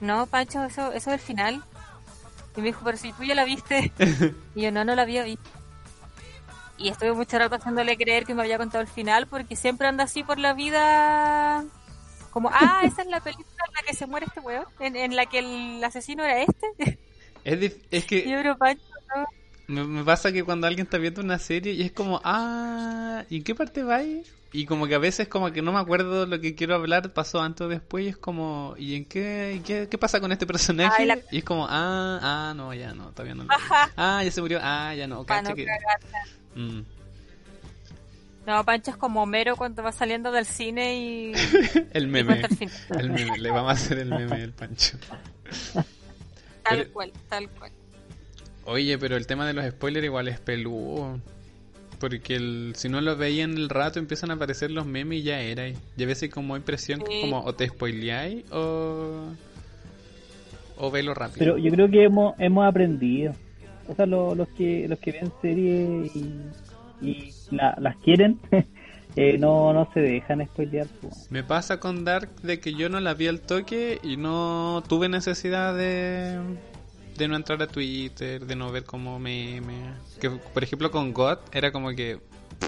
[0.00, 1.62] no, Pancho, eso, eso es el final.
[2.56, 3.92] Y me dijo, pero si tú ya la viste.
[4.54, 5.48] Y yo, no, no la había visto.
[6.76, 10.04] Y estuve mucho rato haciéndole creer que me había contado el final porque siempre anda
[10.04, 11.64] así por la vida.
[12.30, 15.16] Como, ah, esa es la película en la que se muere este weón, en, en
[15.16, 16.98] la que el asesino era este.
[17.44, 18.84] Es, Y que yo, pero Pancho,
[19.14, 19.26] no.
[19.68, 23.36] Me, me pasa que cuando alguien está viendo una serie y es como, ah, ¿y
[23.36, 24.22] en qué parte va ahí?
[24.50, 27.40] Y como que a veces como que no me acuerdo lo que quiero hablar, pasó
[27.42, 30.46] antes o después y es como, ¿y en qué, y qué, qué pasa con este
[30.46, 30.94] personaje?
[31.02, 33.44] Ay, la- Y es como, ah, ah, no, ya no, todavía no.
[33.44, 33.50] lo-
[33.96, 35.66] Ah, ya se murió, ah, ya no, cacha no que...
[36.54, 36.80] Mm.
[38.46, 41.32] No, Pancho es como Homero cuando va saliendo del cine y,
[41.92, 42.72] El meme, el final.
[43.00, 44.96] el meme, le vamos a hacer el meme del Pancho.
[45.74, 45.84] Tal
[46.70, 47.70] Pero- cual, tal cual.
[48.68, 51.18] Oye, pero el tema de los spoilers igual es peludo.
[51.98, 55.22] Porque el, si no lo veía en el rato empiezan a aparecer los memes y
[55.22, 55.66] ya era.
[55.68, 57.20] Y a veces como impresión que Sí.
[57.22, 59.24] como o te spoileáis o...
[60.76, 61.38] O velo rápido.
[61.40, 63.32] Pero yo creo que hemos, hemos aprendido.
[63.88, 66.34] O sea, lo- los que los que ven series y,
[67.02, 68.38] y la- las quieren,
[69.16, 70.86] eh, no, no se dejan spoilear.
[71.00, 71.26] pues.
[71.32, 75.08] Me pasa con Dark de que yo no la vi al toque y no tuve
[75.08, 76.38] necesidad de,
[77.18, 79.92] de no entrar a Twitter, de no ver como meme.
[80.20, 82.18] Que por ejemplo con God era como que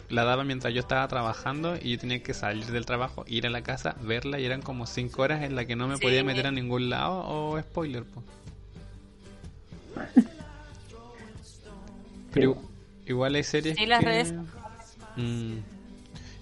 [0.09, 3.51] la daba mientras yo estaba trabajando y yo tenía que salir del trabajo, ir a
[3.51, 6.03] la casa, verla y eran como 5 horas en las que no me Sí.
[6.03, 8.04] podía meter a ningún lado o spoiler.
[8.04, 8.22] po.
[12.33, 12.57] Pero
[13.07, 14.07] igual hay series Sí, las que...
[14.07, 14.34] redes-
[15.16, 15.54] Mm.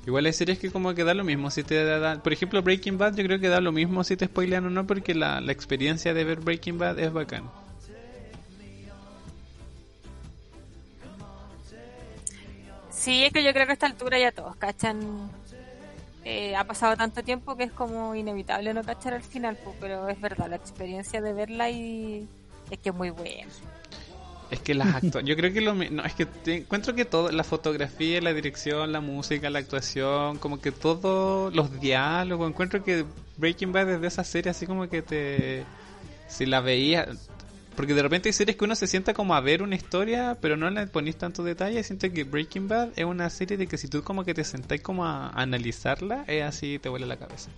[0.06, 2.98] Igual hay series que como que da lo mismo si te da, por ejemplo Breaking
[2.98, 5.52] Bad yo creo que da lo mismo si te spoilean o no porque la, la
[5.52, 7.44] experiencia de ver Breaking Bad es bacán.
[13.08, 15.30] Sí, es que yo creo que a esta altura ya todos cachan.
[16.24, 20.08] eh, ha pasado tanto tiempo que es como inevitable no cachar al final, pues, pero
[20.10, 22.28] es verdad, la experiencia de verla y
[22.70, 23.46] es que es muy buena.
[24.50, 27.30] Es que las actu yo creo que lo no, es que te- encuentro que todo,
[27.32, 33.06] la fotografía, la dirección, la música, la actuación, como que todo, los diálogos, encuentro que
[33.38, 35.64] Breaking Bad es de esas series así como que te...
[36.26, 37.30] Si la veías...
[37.78, 40.56] Porque de repente hay series que uno se sienta como a ver una historia, pero
[40.56, 41.80] no le ponís tanto detalle.
[41.84, 44.80] Siento que Breaking Bad es una serie de que si tú como que te sentás
[44.80, 47.50] como a analizarla, es así, te vuela la cabeza.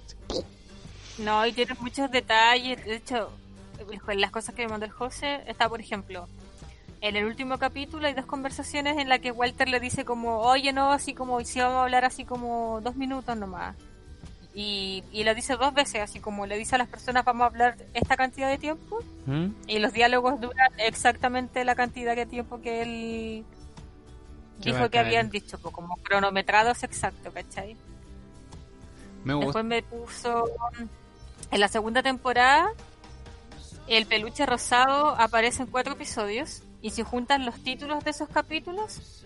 [1.16, 2.84] No, y tiene muchos detalles.
[2.84, 3.30] De hecho,
[4.14, 6.28] las cosas que me mandó el José, está por ejemplo,
[7.00, 10.74] en el último capítulo hay dos conversaciones en las que Walter le dice como, oye,
[10.74, 13.74] no, así como, si vamos a hablar así como dos minutos nomás.
[14.54, 17.46] Y, y lo dice dos veces, así como le dice a las personas, vamos a
[17.46, 18.98] hablar esta cantidad de tiempo.
[19.26, 19.48] ¿Mm?
[19.68, 23.44] Y los diálogos duran exactamente la cantidad de tiempo que él
[24.60, 27.76] Qué dijo que habían dicho, pues, como cronometrados exacto, ¿cachai?
[29.24, 29.46] Me gusta.
[29.46, 30.44] Después me puso
[31.50, 32.72] en la segunda temporada
[33.86, 39.24] el peluche rosado aparece en cuatro episodios y si juntan los títulos de esos capítulos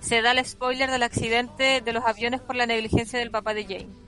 [0.00, 3.62] se da el spoiler del accidente de los aviones por la negligencia del papá de
[3.62, 4.01] Jane.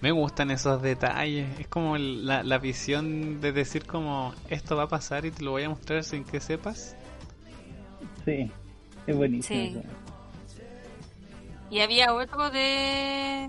[0.00, 1.58] Me gustan esos detalles.
[1.58, 5.42] Es como el- la, la visión de decir como esto va a pasar y te
[5.42, 6.94] lo voy a mostrar sin que sepas.
[8.24, 8.50] Sí,
[9.06, 9.82] es buenísimo.
[9.82, 9.88] Sí.
[11.70, 13.48] Y había otro de...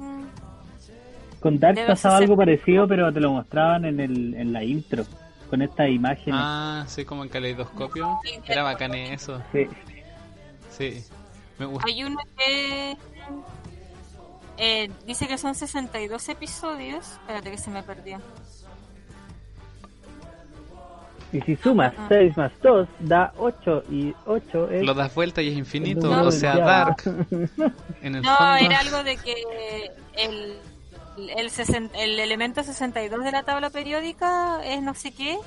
[1.40, 5.06] Con Dark pasaba algo parecido, pero te lo mostraban en, el, en la intro,
[5.50, 6.34] con estas imágenes.
[6.34, 8.20] Ah, sí, como en caleidoscopio.
[8.46, 9.42] Era bacán eso.
[9.54, 9.68] Sí.
[10.70, 11.04] Sí.
[11.58, 11.88] Me gusta.
[11.88, 12.98] Hay uno que
[14.60, 17.06] eh, dice que son 62 episodios.
[17.22, 18.20] Espérate que se me perdió.
[21.32, 22.06] Y si sumas Ah.
[22.10, 24.84] 6 más 2, da 8, y 8 es...
[24.84, 26.08] Lo das vuelta y es infinito.
[26.08, 26.66] No, o sea, ya.
[26.66, 27.04] Dark.
[28.02, 28.56] En el No, fondo.
[28.66, 29.36] era algo de que
[30.18, 30.58] el,
[31.38, 35.38] el, sesen- el elemento 62 de la tabla periódica es no sé qué,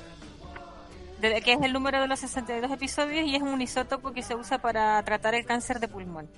[1.19, 4.35] de- que es el número de los 62 episodios y es un isótopo que se
[4.35, 6.29] usa para tratar el cáncer de pulmón.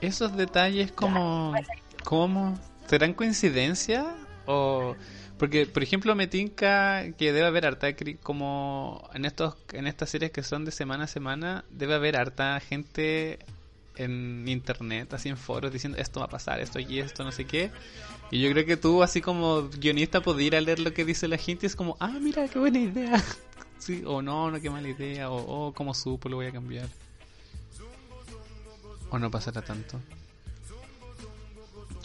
[0.00, 1.54] Esos detalles como...
[2.04, 2.58] ¿Cómo?
[2.86, 4.14] ¿Serán coincidencia?
[4.46, 4.94] O...
[5.38, 7.88] Porque, por ejemplo, me tinca que debe haber harta...
[8.22, 12.58] Como en, estos, en estas series que son de semana a semana, debe haber harta
[12.60, 13.38] gente
[13.98, 17.44] en internet, así en foros, diciendo esto va a pasar, esto y esto, no sé
[17.44, 17.70] qué.
[18.30, 21.28] Y yo creo que tú, así como guionista, podías ir a leer lo que dice
[21.28, 23.22] la gente y es como, ah, mira, qué buena idea.
[23.78, 25.30] Sí, o no, no, qué mala idea.
[25.30, 26.88] O, oh, como supo, lo voy a cambiar.
[29.10, 29.98] O no pasará tanto.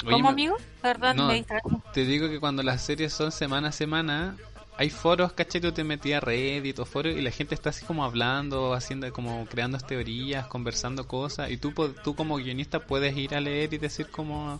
[0.05, 0.57] Oye, ¿Cómo, me- amigo?
[0.81, 1.45] Perdón, no, me
[1.93, 4.35] te digo que cuando las series son semana a semana,
[4.77, 5.61] hay foros, ¿cachai?
[5.61, 9.11] Tú te metías a Reddit o foros y la gente está así como hablando, haciendo
[9.13, 11.71] como creando teorías, conversando cosas y tú,
[12.03, 14.59] tú como guionista puedes ir a leer y decir como,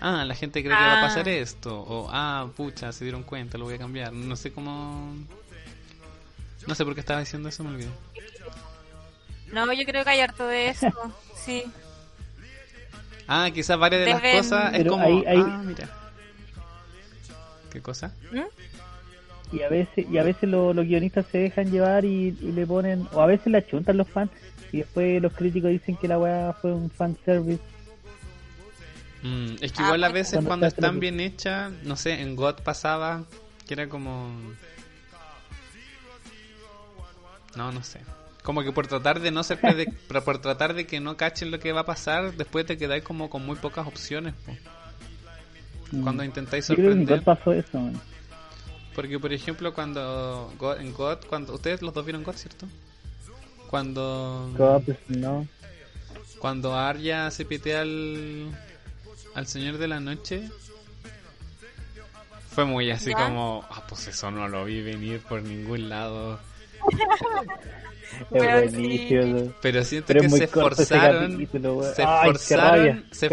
[0.00, 1.02] ah, la gente cree que va a Ah.
[1.06, 4.12] pasar esto, o ah, pucha, se dieron cuenta, lo voy a cambiar.
[4.12, 5.14] No sé cómo...
[6.66, 7.90] No sé por qué estaba diciendo eso, me olvidé.
[9.52, 10.88] No, yo creo que hay harto de eso.
[11.44, 11.64] Sí.
[13.26, 15.88] Ah, quizás varias de las cosas es Pero como, ahí- ahí- ah, mira.
[17.70, 18.12] ¿Qué cosa?
[18.30, 19.56] ¿Mm?
[19.56, 22.66] Y a veces, y a veces lo- los guionistas se dejan llevar y, y le
[22.66, 24.30] ponen, o a veces la chuntan los fans,
[24.72, 27.62] y después los críticos dicen que la weá fue un fanservice.
[29.22, 32.20] Mm, es que Ah, igual a veces cuando cuando está están bien hechas, no sé,
[32.20, 33.24] en God pasaba
[33.66, 34.30] que era como...
[37.54, 38.00] No, no sé.
[38.42, 39.60] Como que por tratar de no ser
[40.08, 43.04] pero por tratar de que no cachen lo que va a pasar, después te quedáis
[43.04, 44.34] como con muy pocas opciones.
[44.44, 44.52] po.
[45.92, 46.02] Mm.
[46.02, 47.24] Cuando intentáis Yo creo que en sorprender.
[47.24, 48.00] God pasó eso, man.
[48.94, 52.66] Porque por ejemplo cuando God- en God, cuando ustedes los dos vieron God, ¿cierto?
[53.70, 55.46] Cuando God, pues, no.
[56.38, 58.50] Cuando Arya se pitea al,
[59.34, 60.50] al Señor de la Noche,
[62.50, 63.16] fue muy así ¿Ya?
[63.16, 66.38] como, ah, pues eso no lo vi venir por ningún lado.
[68.20, 69.52] Es Pero buenísimo.
[69.60, 73.26] Pero siento Pero que es se esforzaron, capítulo, se esforzaron, rabia, se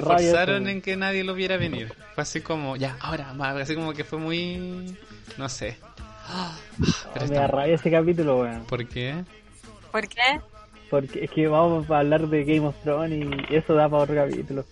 [0.72, 1.94] en que nadie lo viera venir.
[2.16, 4.96] Fue así como, ya, ahora, más, así como que fue muy,
[5.38, 5.78] no sé.
[6.32, 8.64] Ah, Me da está- rabia ese capítulo, weón.
[8.66, 9.16] ¿Por qué?
[9.92, 10.40] ¿Por qué?
[10.90, 14.16] Porque es que vamos a hablar de Game of Thrones y eso da para otro
[14.16, 14.66] capítulo.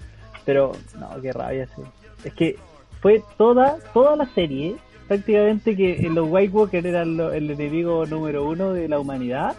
[0.46, 1.82] Pero, no, qué rabia, sí.
[2.24, 2.56] Es que
[3.02, 4.76] fue toda, toda la serie,
[5.08, 9.56] prácticamente que los White Walker eran lo- el enemigo número uno de la humanidad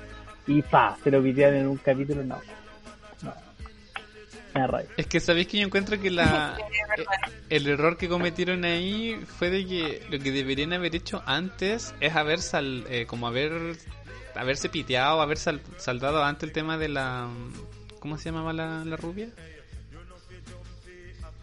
[0.49, 2.37] y pa, se lo pitean en un capítulo, no.
[3.23, 3.35] Me.
[4.97, 6.57] Es que sabéis que yo encuentro que la
[6.97, 7.05] eh,
[7.49, 12.17] el error que cometieron ahí fue de que lo que deberían haber hecho antes es
[12.17, 13.77] haber sal, eh, como haber
[14.35, 17.29] haberse piteado, haber sal- saldado antes el tema de la
[18.01, 19.29] ¿cómo se llamaba la, la rubia?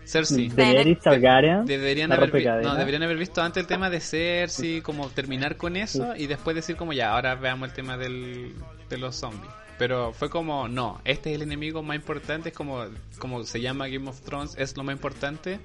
[0.03, 0.49] Cersei.
[0.49, 2.31] Daenerys Targaryen, Deberían haber,
[2.63, 6.55] no, deberían haber visto antes el tema de Cersei, como terminar con eso y después
[6.55, 8.53] decir como ya, ahora veamos el tema del,
[8.89, 9.51] de los zombies.
[9.77, 12.85] Pero fue como, no, este es el enemigo más importante, es como,
[13.19, 15.59] como se llama Game of Thrones, es lo más importante.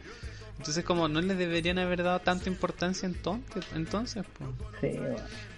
[0.59, 4.51] Entonces como no le deberían haber dado tanta importancia entonces, entonces pues.
[4.81, 4.99] Sí.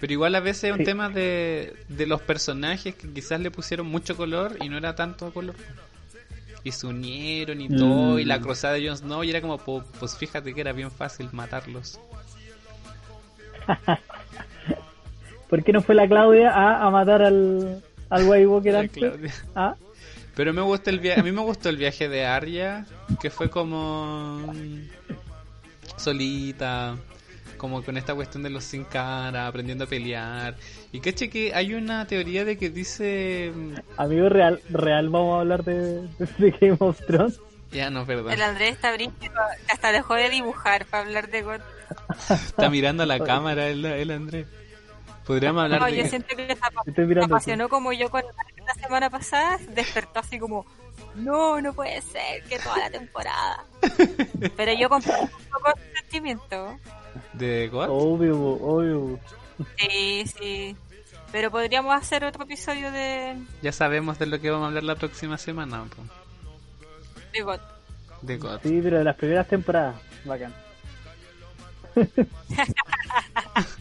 [0.01, 3.87] Pero igual a veces es un tema de, de los personajes que quizás le pusieron
[3.87, 5.57] mucho color y no era tanto color.
[6.63, 8.43] Y se unieron y todo, y la Mm.
[8.43, 11.99] cruzada de Jon Snow y era como, pues fíjate que era bien fácil matarlos.
[15.53, 18.97] ¿Por qué no fue la Claudia a, a matar al, al White Walker antes?
[19.03, 19.35] Claudia.
[19.55, 19.75] Ah,
[20.35, 22.87] Pero me gusta el viaje, a mí me gustó el viaje de Arya,
[23.21, 24.89] que fue como mm,
[25.99, 26.97] solita,
[27.59, 30.57] como con esta cuestión de los sin cara, aprendiendo a pelear.
[30.91, 35.41] Y caché que hay una teoría de que dice, mm, amigo real, real vamos a
[35.41, 36.09] hablar de,
[36.39, 37.41] de Game of Thrones.
[37.71, 39.11] ya no, perdón, El Andrés está que
[39.71, 41.61] hasta dejó de dibujar para hablar de God.
[42.31, 44.47] está mirando a la cámara el, el Andrés.
[45.27, 46.57] Podríamos hablar No, de yo siento que
[47.07, 47.35] mirando.
[47.35, 48.23] apasionó como yo con
[48.67, 50.67] la semana pasada, despertó así como,
[51.15, 53.65] no, no puede ser que toda la temporada.
[54.57, 56.77] Pero yo comparto un poco el sentimiento.
[57.35, 57.87] de God.
[57.91, 59.19] Obvio, obvio.
[59.79, 60.77] Sí, sí.
[61.31, 64.97] Pero podríamos hacer otro episodio de, Ya sabemos de lo que vamos a hablar la
[64.97, 66.03] próxima semana, po.
[67.33, 67.61] de God.
[68.23, 68.61] de God.
[68.63, 69.95] Sí, pero de las primeras temporadas.
[70.25, 70.53] Bacán.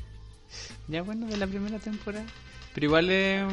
[0.92, 2.26] Ya bueno, de la primera temporada.
[2.74, 3.44] Pero igual eh,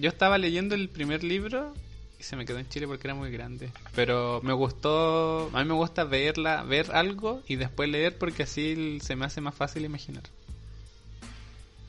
[0.00, 1.74] yo estaba leyendo el primer libro
[2.18, 3.70] y se me quedó en Chile porque era muy grande.
[3.94, 8.98] Pero me gustó, a mí me gusta verla, ver algo y después leer porque así
[9.00, 10.22] se me hace más fácil imaginar.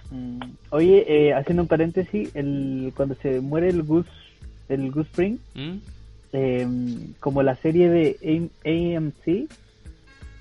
[0.10, 0.40] Mm,
[0.72, 4.10] Oye, eh, haciendo un paréntesis, el, cuando se muere el Goose,
[4.70, 5.78] el Goose Spring, ¿Mm?
[6.34, 6.68] eh,
[7.20, 8.50] como la serie de AM-
[8.98, 9.48] AMC,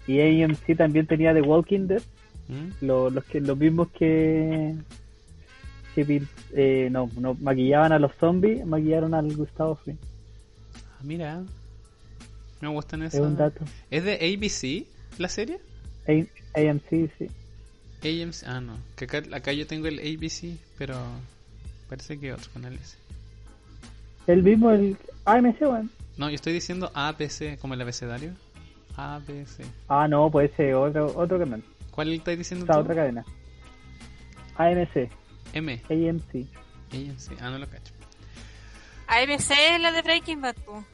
[0.07, 2.03] y AMC también tenía The Walking Dead,
[2.49, 2.85] ¿Mm?
[2.87, 4.75] lo- los que los mismos que,
[5.95, 6.23] que
[6.55, 9.97] eh, no, no maquillaban a los zombies, maquillaron al Gustavo Fring.
[10.77, 11.43] Ah, mira,
[12.61, 13.27] me gustan Es esos.
[13.27, 13.65] un dato.
[13.91, 14.87] ¿Es de ABC
[15.19, 15.59] la serie?
[16.09, 17.29] A- AMC, sí.
[18.03, 20.97] AMC, ah no, que acá, acá yo tengo el ABC, pero
[21.89, 22.97] parece que otro canal ese.
[24.27, 25.91] El mismo, el AMC, weón.
[26.17, 28.33] No, yo estoy diciendo ABC, como el abecedario.
[28.97, 29.65] ABC.
[29.89, 31.63] Ah, no, pues ese otro, otro canal,
[31.97, 32.81] ¿Cuál estás diciendo esa tú?
[32.81, 33.25] otra cadena.
[34.57, 35.11] AMC,
[35.55, 35.83] M.
[35.91, 36.47] AMC.
[36.93, 37.41] AMC.
[37.41, 37.93] Ah, no lo cacho.
[39.09, 40.57] AMC es la de Breaking Bad.
[40.57, 40.85] po.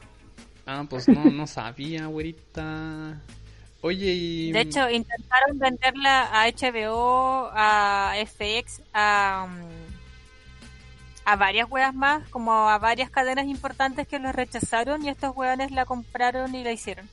[0.65, 3.21] Ah, pues no, no sabía, güerita.
[3.81, 4.51] Oye, y...
[4.53, 12.69] De hecho, intentaron venderla a HBO, a FX, a, mm, a varias weas más, como
[12.69, 17.09] a varias cadenas importantes que los rechazaron y estos weones la compraron y la hicieron.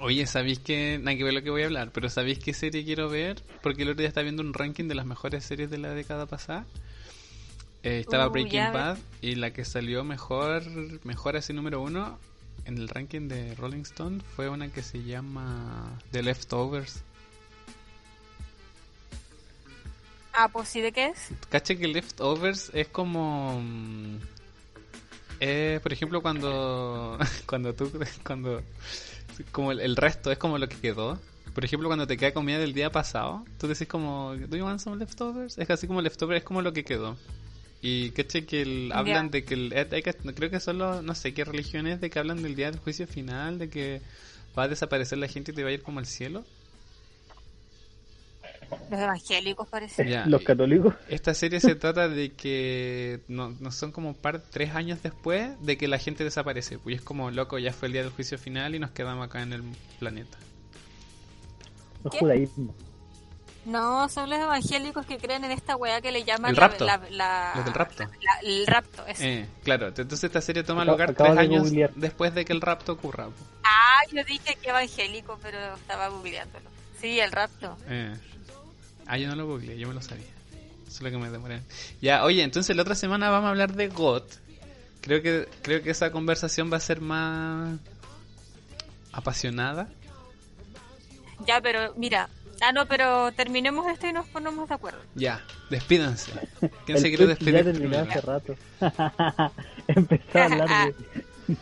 [0.00, 0.98] Oye, ¿sabéis que...
[0.98, 3.42] Nada que ver lo que voy a hablar, pero ¿sabéis qué serie quiero ver?
[3.62, 6.26] Porque el otro día estaba viendo un ranking de las mejores series de la década
[6.26, 6.66] pasada.
[7.82, 8.72] Eh, estaba Uh, Breaking.
[8.72, 10.62] Bad y la que salió mejor,
[11.04, 12.18] mejor así número uno
[12.64, 17.02] en el ranking de Rolling Stone fue una que se llama The Leftovers.
[20.32, 21.30] Ah, pues sí, ¿de qué es?
[21.50, 23.60] Cacha que Leftovers es como.
[25.40, 27.18] Eh, por ejemplo, cuando.
[27.46, 27.90] Cuando tú.
[28.24, 28.62] Cuando.
[29.52, 31.18] Como el, el resto es como lo que quedó.
[31.54, 34.34] Por ejemplo, cuando te queda comida del día pasado, tú decís como.
[34.36, 35.58] ¿Do you want some leftovers?
[35.58, 37.16] Es así como leftovers es como lo que quedó.
[37.80, 39.72] Y caché que el- hablan de que el.
[39.72, 41.02] eh, hay que- creo que solo.
[41.02, 44.02] No sé qué religión es de que hablan del día del juicio final, de que
[44.58, 46.44] va a desaparecer la gente y te va a ir como al cielo.
[48.90, 50.08] Los evangélicos parece.
[50.08, 50.94] Ya, Los católicos.
[51.08, 55.50] Esta serie se trata de que no, no son como un par, tres años después
[55.64, 56.78] de que la gente desaparece.
[56.78, 59.42] Pues es como, loco, ya fue el día del juicio final y nos quedamos acá
[59.42, 59.62] en el
[59.98, 60.36] planeta.
[62.04, 62.18] El ¿Qué?
[62.18, 62.74] judaísmo.
[63.64, 66.84] No, son los evangélicos que creen en esta wea que le llaman El la- rapto.
[66.86, 68.04] la- la- Los del rapto.
[68.04, 69.22] la- el rapto, eso.
[69.24, 71.92] Eh, claro, entonces esta serie toma lugar tres de años googlear.
[71.94, 73.28] después de que el rapto ocurra.
[73.64, 76.70] Ah, yo dije que evangélico, pero estaba googleándolo.
[76.98, 77.76] Sí, el rapto.
[77.88, 78.14] Eh.
[79.08, 80.26] Ah, yo no lo googleé, yo me lo sabía.
[80.86, 81.62] Eso es lo que me demoré.
[82.00, 84.34] Ya, oye, entonces la otra semana vamos a hablar de GOT.
[85.00, 87.78] Creo que, creo que esa conversación va a ser más
[89.12, 89.88] apasionada.
[91.46, 92.28] Ya, pero mira.
[92.60, 94.98] Ah, no, pero terminemos esto y nos ponemos de acuerdo.
[95.14, 96.32] Ya, despídanse.
[96.84, 97.64] ¿Quién El se quiere despedir?
[97.64, 98.10] Ya primero?
[98.10, 98.56] hace rato.
[99.88, 100.94] Empezó a hablar de.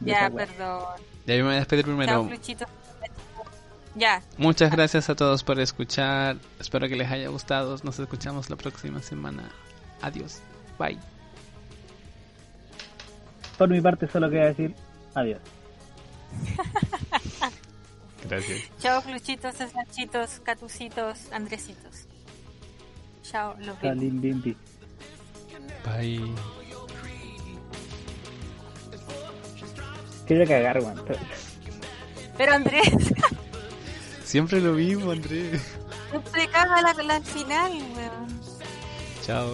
[0.00, 0.84] de Ya, perdón.
[1.26, 2.24] Ya yo me voy a despedir Chao, primero.
[2.24, 2.66] Fluchito.
[3.96, 6.36] Ya, Muchas gracias a todos por escuchar.
[6.60, 7.76] Espero que les haya gustado.
[7.82, 9.50] Nos escuchamos la próxima semana.
[10.00, 10.40] Adiós.
[10.78, 10.98] Bye.
[13.58, 14.74] Por mi parte, solo queda decir
[15.14, 15.40] adiós.
[18.28, 18.70] Gracias.
[18.78, 22.06] chao, Fluchitos, Cesarchitos, Catucitos, Andresitos.
[23.22, 23.96] Chao, los vemos.
[23.96, 24.56] Salim Bimbi.
[25.84, 26.32] Bye.
[30.26, 31.02] Quiero cagar, weón.
[32.36, 32.88] Pero Andrés,
[34.30, 35.60] Siempre lo mismo, Andrés.
[36.08, 38.40] Siempre caga la, la final, weón.
[39.26, 39.50] Chao.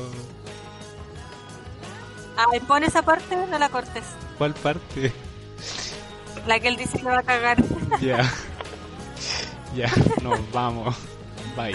[2.36, 4.04] Ay, pon esa parte, no la cortes.
[4.36, 5.14] ¿Cuál parte?
[6.46, 7.56] La que él dice que va a cagar.
[8.02, 8.30] Ya.
[9.74, 9.90] Ya,
[10.22, 10.94] nos vamos.
[11.56, 11.72] Bye.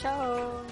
[0.00, 0.63] Chao.